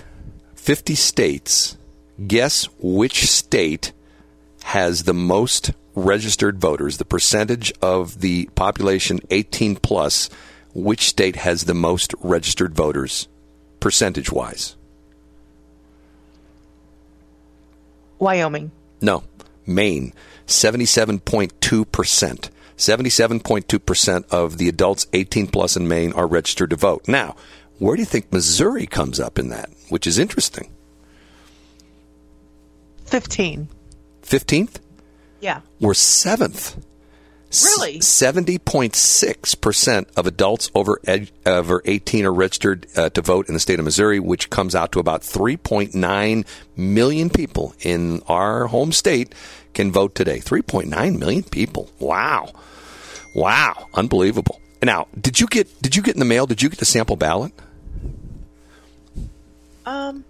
[0.56, 1.78] 50 states,
[2.26, 3.92] guess which state
[4.64, 10.28] has the most registered voters, the percentage of the population 18 plus,
[10.74, 13.28] which state has the most registered voters
[13.80, 14.76] percentage wise?
[18.18, 18.70] Wyoming.
[19.00, 19.24] No,
[19.66, 20.12] Maine,
[20.46, 22.50] 77.2%.
[22.76, 27.06] 77.2% of the adults 18 plus in Maine are registered to vote.
[27.06, 27.36] Now,
[27.78, 29.70] where do you think Missouri comes up in that?
[29.88, 30.71] Which is interesting.
[33.06, 33.68] 15.
[34.22, 34.76] 15th?
[35.40, 35.60] Yeah.
[35.80, 36.76] We're seventh.
[37.64, 38.00] Really?
[38.00, 43.46] Seventy point six percent of adults over ed, over eighteen are registered uh, to vote
[43.48, 46.46] in the state of Missouri, which comes out to about three point nine
[46.76, 49.34] million people in our home state
[49.74, 50.38] can vote today.
[50.40, 51.90] Three point nine million people.
[51.98, 52.52] Wow,
[53.34, 54.58] wow, unbelievable.
[54.82, 56.46] Now, did you get did you get in the mail?
[56.46, 57.52] Did you get the sample ballot?
[59.84, 60.24] Um,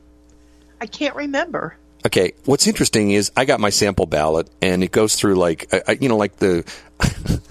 [0.80, 1.76] I can't remember.
[2.04, 5.82] Okay, what's interesting is I got my sample ballot, and it goes through like I,
[5.88, 6.64] I- you know, like the.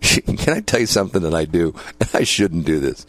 [0.00, 1.74] Can I tell you something that I do?
[2.14, 3.06] I shouldn't do this.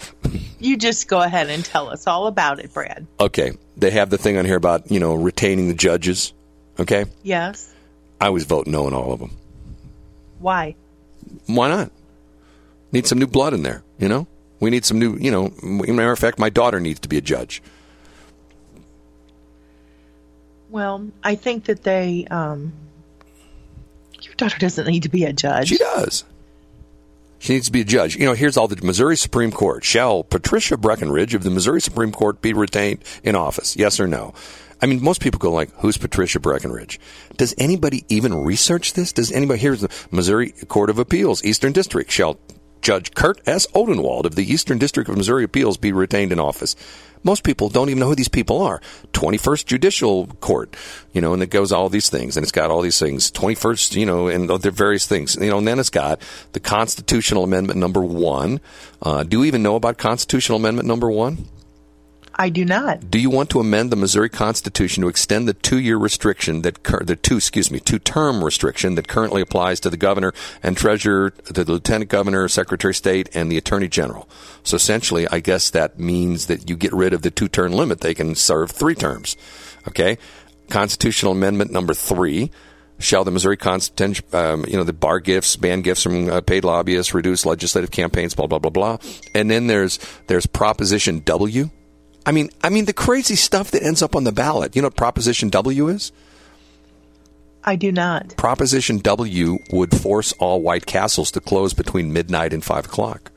[0.60, 3.06] You just go ahead and tell us all about it, Brad.
[3.20, 6.34] Okay, they have the thing on here about you know retaining the judges.
[6.80, 7.74] Okay, Yes.
[8.20, 9.32] I always vote no on all of them.
[10.40, 10.76] Why?
[11.46, 11.92] Why not?
[12.92, 13.84] Need some new blood in there.
[14.00, 14.28] You know,
[14.60, 15.16] we need some new.
[15.18, 17.62] You know, matter of fact, my daughter needs to be a judge.
[20.70, 22.28] Well, I think that they.
[22.30, 22.74] Um,
[24.22, 25.70] your daughter doesn't need to be a judge.
[25.70, 26.26] She does.
[27.40, 28.16] She needs to be a judge.
[28.16, 29.84] You know, here's all the Missouri Supreme Court.
[29.84, 33.76] Shall Patricia Breckenridge of the Missouri Supreme Court be retained in office?
[33.76, 34.34] Yes or no?
[34.82, 37.00] I mean, most people go like, "Who's Patricia Breckenridge?"
[37.36, 39.12] Does anybody even research this?
[39.12, 39.60] Does anybody?
[39.60, 42.12] Here's the Missouri Court of Appeals, Eastern District.
[42.12, 42.40] Shall
[42.82, 43.66] Judge Kurt S.
[43.68, 46.76] Odenwald of the Eastern District of Missouri Appeals be retained in office?
[47.24, 48.82] Most people don't even know who these people are.
[49.14, 50.76] 21st Judicial Court,
[51.14, 53.32] you know, and it goes all these things, and it's got all these things.
[53.32, 56.22] 21st, you know, and there are various things, you know, and then it's got
[56.54, 58.60] the Constitutional Amendment number one.
[59.02, 61.48] Uh, do you even know about Constitutional Amendment number one?
[62.40, 63.10] I do not.
[63.10, 67.04] Do you want to amend the Missouri Constitution to extend the two-year restriction that cur-
[67.04, 71.64] the two, excuse me, two-term restriction that currently applies to the governor and treasurer, the
[71.64, 74.30] lieutenant governor, secretary of state, and the attorney general?
[74.64, 78.14] So essentially, I guess that means that you get rid of the two-term limit; they
[78.14, 79.36] can serve three terms.
[79.88, 80.20] Okay,
[80.70, 82.52] constitutional amendment number three.
[83.00, 86.64] Shall the Missouri Constitution, um, you know, the bar gifts, ban gifts from uh, paid
[86.64, 88.98] lobbyists, reduce legislative campaigns, blah blah blah blah,
[89.36, 91.70] and then there's there's Proposition W,
[92.28, 94.76] I mean, I mean the crazy stuff that ends up on the ballot.
[94.76, 96.12] You know what Proposition W is?
[97.64, 98.36] I do not.
[98.36, 103.32] Proposition W would force all White Castles to close between midnight and five o'clock.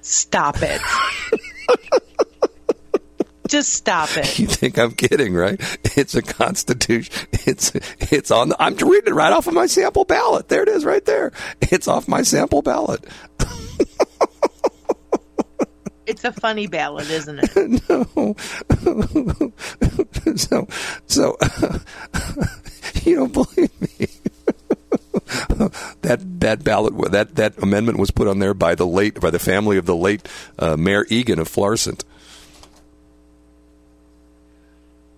[0.00, 0.80] Stop it.
[3.48, 4.38] Just stop it.
[4.38, 5.60] You think I'm kidding, right?
[5.96, 7.14] It's a constitution.
[7.46, 7.72] It's
[8.10, 8.50] it's on.
[8.50, 10.48] The, I'm reading it right off of my sample ballot.
[10.48, 11.32] There it is, right there.
[11.60, 13.04] It's off my sample ballot.
[16.18, 17.54] It's a funny ballad, isn't it?
[17.88, 18.34] no.
[20.36, 20.66] so,
[21.06, 21.36] so
[23.04, 24.08] you don't believe me.
[26.02, 29.38] that that ballot that that amendment was put on there by the late by the
[29.38, 30.26] family of the late
[30.58, 32.04] uh, Mayor Eagan of Florissant.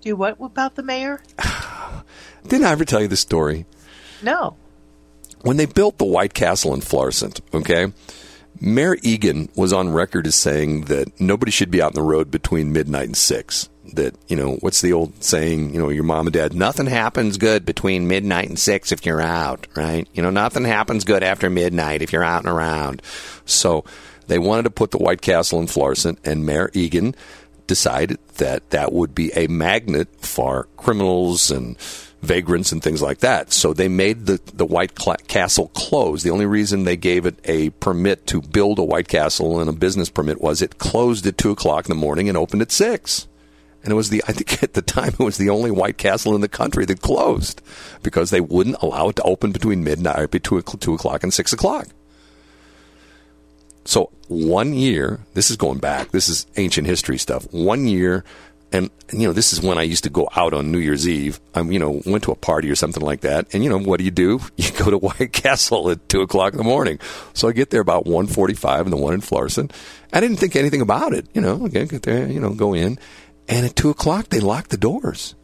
[0.02, 1.22] Do what about the mayor?
[2.46, 3.64] Didn't I ever tell you the story?
[4.22, 4.54] No.
[5.40, 7.90] When they built the White Castle in Florissant, okay,
[8.60, 12.30] Mayor Eagan was on record as saying that nobody should be out on the road
[12.30, 13.68] between midnight and six.
[13.94, 17.38] That, you know, what's the old saying, you know, your mom and dad, nothing happens
[17.38, 20.06] good between midnight and six if you're out, right?
[20.12, 23.02] You know, nothing happens good after midnight if you're out and around.
[23.46, 23.84] So
[24.26, 27.16] they wanted to put the White Castle in Florissant, and Mayor Eagan
[27.66, 31.76] decided that that would be a magnet for criminals and
[32.22, 33.52] vagrants and things like that.
[33.52, 36.22] So they made the, the White Castle close.
[36.22, 39.72] The only reason they gave it a permit to build a White Castle and a
[39.72, 43.26] business permit was it closed at 2 o'clock in the morning and opened at 6.
[43.82, 46.34] And it was the, I think at the time, it was the only White Castle
[46.34, 47.62] in the country that closed
[48.02, 51.88] because they wouldn't allow it to open between midnight, between 2 o'clock and 6 o'clock.
[53.86, 57.50] So one year, this is going back, this is ancient history stuff.
[57.52, 58.24] One year,
[58.72, 61.40] and you know this is when I used to go out on New Year's Eve.
[61.54, 63.98] I you know went to a party or something like that, and you know what
[63.98, 64.40] do you do?
[64.56, 66.98] You go to White Castle at two o'clock in the morning.
[67.34, 69.72] So I get there about one forty-five and the one in Florissant.
[70.12, 71.26] I didn't think anything about it.
[71.34, 72.98] You know, again, get there, you know, go in,
[73.48, 75.34] and at two o'clock they lock the doors,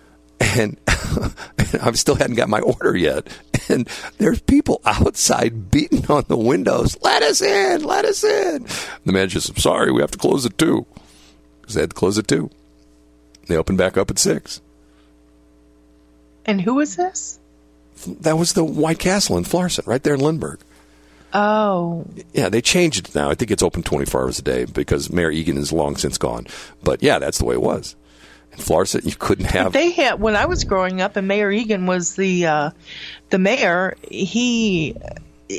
[0.40, 3.26] and I still hadn't got my order yet.
[3.68, 6.96] And there's people outside beating on the windows.
[7.02, 8.64] Let us in, let us in.
[9.04, 10.86] The manager says, "I'm sorry, we have to close at two
[11.60, 12.50] because they had to close at two.
[13.46, 14.60] They opened back up at six.
[16.44, 17.38] And who was this?
[18.20, 20.60] That was the White Castle in Florissant, right there in Lindbergh.
[21.32, 22.06] Oh.
[22.32, 23.30] Yeah, they changed it now.
[23.30, 26.46] I think it's open 24 hours a day because Mayor Eagan is long since gone.
[26.82, 27.96] But yeah, that's the way it was.
[28.52, 29.72] In Florissant, you couldn't have.
[29.72, 32.70] But they had when I was growing up, and Mayor Eagan was the uh,
[33.30, 33.96] the mayor.
[34.08, 34.96] He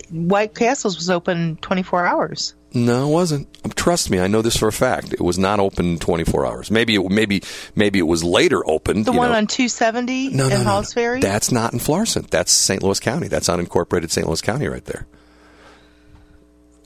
[0.09, 2.55] White Castles was open 24 hours.
[2.73, 3.75] No, it wasn't.
[3.75, 5.13] Trust me, I know this for a fact.
[5.13, 6.69] It was not open 24 hours.
[6.69, 7.41] Maybe it, maybe
[7.75, 9.05] maybe it was later opened.
[9.05, 9.37] The one know.
[9.37, 11.01] on 270 no, no, in no, Halls no.
[11.01, 11.19] Ferry?
[11.19, 12.29] That's not in Florissant.
[12.29, 12.83] That's St.
[12.83, 13.29] Louis County.
[13.29, 14.27] That's unincorporated St.
[14.27, 15.07] Louis County right there.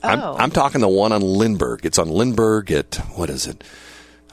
[0.04, 0.08] Oh.
[0.08, 1.84] I'm, I'm talking the one on Lindbergh.
[1.84, 3.62] It's on Lindbergh at what is it?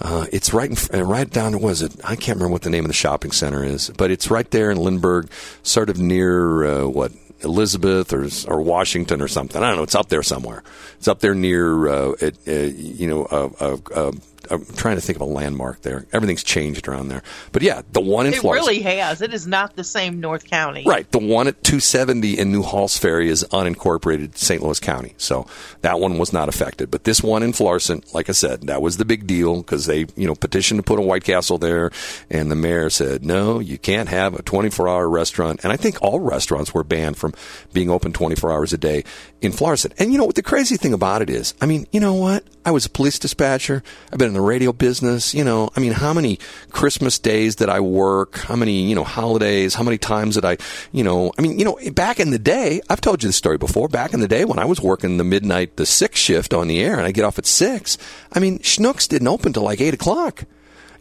[0.01, 1.53] Uh, it's right in, right down.
[1.53, 1.93] It was it?
[2.03, 4.71] I can't remember what the name of the shopping center is, but it's right there
[4.71, 5.29] in Lindbergh,
[5.61, 7.11] sort of near uh, what
[7.41, 9.61] Elizabeth or or Washington or something.
[9.61, 9.83] I don't know.
[9.83, 10.63] It's up there somewhere.
[10.97, 14.11] It's up there near uh, it, uh, you know uh, uh, uh,
[14.49, 16.05] I'm trying to think of a landmark there.
[16.11, 17.23] Everything's changed around there.
[17.51, 18.67] But yeah, the one in it Florissant.
[18.67, 19.21] really has.
[19.21, 20.83] It is not the same North County.
[20.85, 21.09] Right.
[21.11, 24.61] The one at 270 in New Halls Ferry is unincorporated St.
[24.61, 25.13] Louis County.
[25.17, 25.45] So
[25.81, 26.89] that one was not affected.
[26.91, 30.05] But this one in Florissant, like I said, that was the big deal because they,
[30.15, 31.91] you know, petitioned to put a White Castle there.
[32.29, 35.61] And the mayor said, no, you can't have a 24 hour restaurant.
[35.63, 37.33] And I think all restaurants were banned from
[37.73, 39.03] being open 24 hours a day
[39.41, 39.93] in Florissant.
[39.97, 41.53] And you know what the crazy thing about it is?
[41.61, 42.43] I mean, you know what?
[42.65, 43.83] I was a police dispatcher.
[44.11, 45.33] I've been in the radio business.
[45.33, 46.39] You know, I mean, how many
[46.71, 48.37] Christmas days did I work?
[48.37, 49.73] How many, you know, holidays?
[49.75, 50.57] How many times did I,
[50.91, 53.57] you know, I mean, you know, back in the day, I've told you the story
[53.57, 53.89] before.
[53.89, 56.79] Back in the day when I was working the midnight, the six shift on the
[56.79, 57.97] air and I get off at six,
[58.31, 60.45] I mean, Schnucks didn't open till like eight o'clock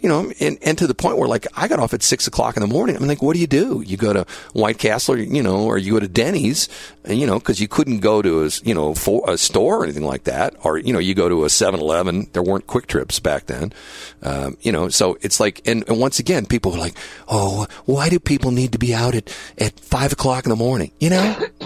[0.00, 2.56] you know, and, and to the point where like I got off at six o'clock
[2.56, 2.96] in the morning.
[2.96, 3.82] I'm like, what do you do?
[3.86, 6.68] You go to White Castle, or, you know, or you go to Denny's,
[7.06, 10.04] you know, because you couldn't go to a, you know, for a store or anything
[10.04, 12.28] like that, or you know, you go to a 7-Eleven.
[12.32, 13.72] There weren't QuikTrips back then,
[14.22, 14.88] um, you know.
[14.88, 16.96] So it's like, and, and once again, people are like,
[17.28, 20.92] oh, why do people need to be out at at five o'clock in the morning?
[21.00, 21.46] You know.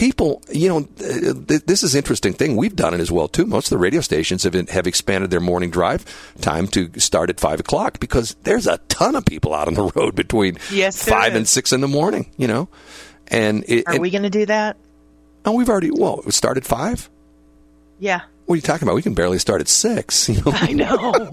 [0.00, 2.56] people, you know, th- this is interesting thing.
[2.56, 3.44] We've done it as well too.
[3.44, 6.04] Most of the radio stations have have expanded their morning drive
[6.40, 9.82] time to start at five o'clock because there's a ton of people out on the
[9.94, 11.36] road between Yes, five is.
[11.36, 12.32] and six in the morning.
[12.38, 12.68] You know,
[13.28, 14.76] and it, Are we going to do that?
[15.44, 17.08] oh, we've already well it started five.
[17.98, 18.22] Yeah.
[18.46, 18.94] What are you talking about?
[18.96, 20.28] We can barely start at six.
[20.30, 21.30] You know, I know.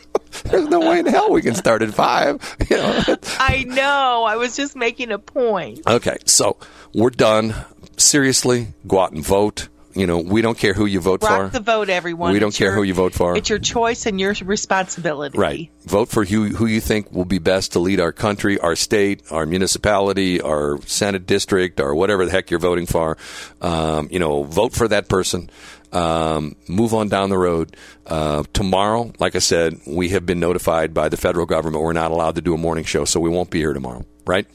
[0.44, 2.56] there's no way in hell we can start at five.
[2.70, 4.24] You know, I know.
[4.26, 5.80] I was just making a point.
[5.86, 6.56] Okay, so
[6.94, 7.54] we're done.
[7.96, 9.68] Seriously, go out and vote.
[9.94, 11.58] You know, we don't care who you vote Rock for.
[11.58, 12.30] the vote, everyone.
[12.34, 13.34] We don't It's care your- who you vote for.
[13.34, 15.38] It's your choice and your responsibility.
[15.38, 15.70] Right.
[15.86, 19.22] Vote for who, who you think will be best to lead our country, our state,
[19.30, 23.16] our municipality, our Senate district, or whatever the heck you're voting for.
[23.62, 25.48] Um, you know, vote for that person.
[25.94, 27.74] Um, move on down the road.
[28.06, 32.10] Uh, tomorrow, like I said, we have been notified by the federal government we're not
[32.10, 34.04] allowed to do a morning show, so we won't be here tomorrow.
[34.26, 34.46] Right?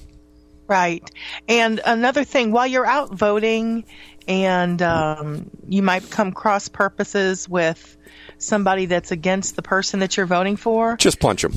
[0.71, 1.03] Right.
[1.49, 3.83] And another thing, while you're out voting
[4.25, 7.97] and um, you might come cross purposes with
[8.37, 11.55] somebody that's against the person that you're voting for, Just punch them.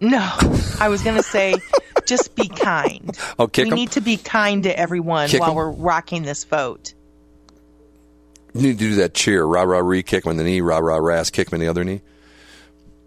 [0.00, 0.20] no,
[0.78, 1.56] I was going to say
[2.06, 3.18] just be kind.
[3.38, 3.74] Oh, kick we 'em?
[3.76, 5.56] need to be kind to everyone Kick while 'em?
[5.56, 6.94] we're rocking this vote.
[8.54, 10.78] You need to do that cheer, rah rah ree, kick him in the knee, rah
[10.78, 12.00] rah ras, kick him in the other knee.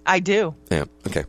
[0.05, 0.53] I do.
[0.69, 0.85] Yeah.
[1.07, 1.23] Okay.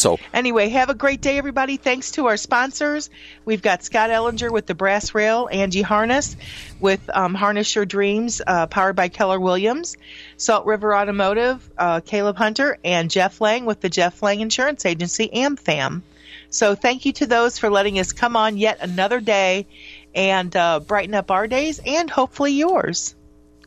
[0.00, 1.76] So Anyway, have a great day, everybody.
[1.76, 3.10] Thanks to our sponsors.
[3.44, 6.36] We've got Scott Ellinger with the Brass Rail, Angie Harness
[6.80, 9.98] with um, Harness Your Dreams, uh, powered by Keller Williams,
[10.38, 15.28] Salt River Automotive, uh, Caleb Hunter, and Jeff Lang with the Jeff Lang Insurance Agency,
[15.34, 16.00] AmFam.
[16.48, 19.66] So thank you to those for letting us come on yet another day
[20.14, 23.14] and uh, brighten up our days and hopefully yours.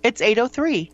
[0.01, 0.89] It's 803.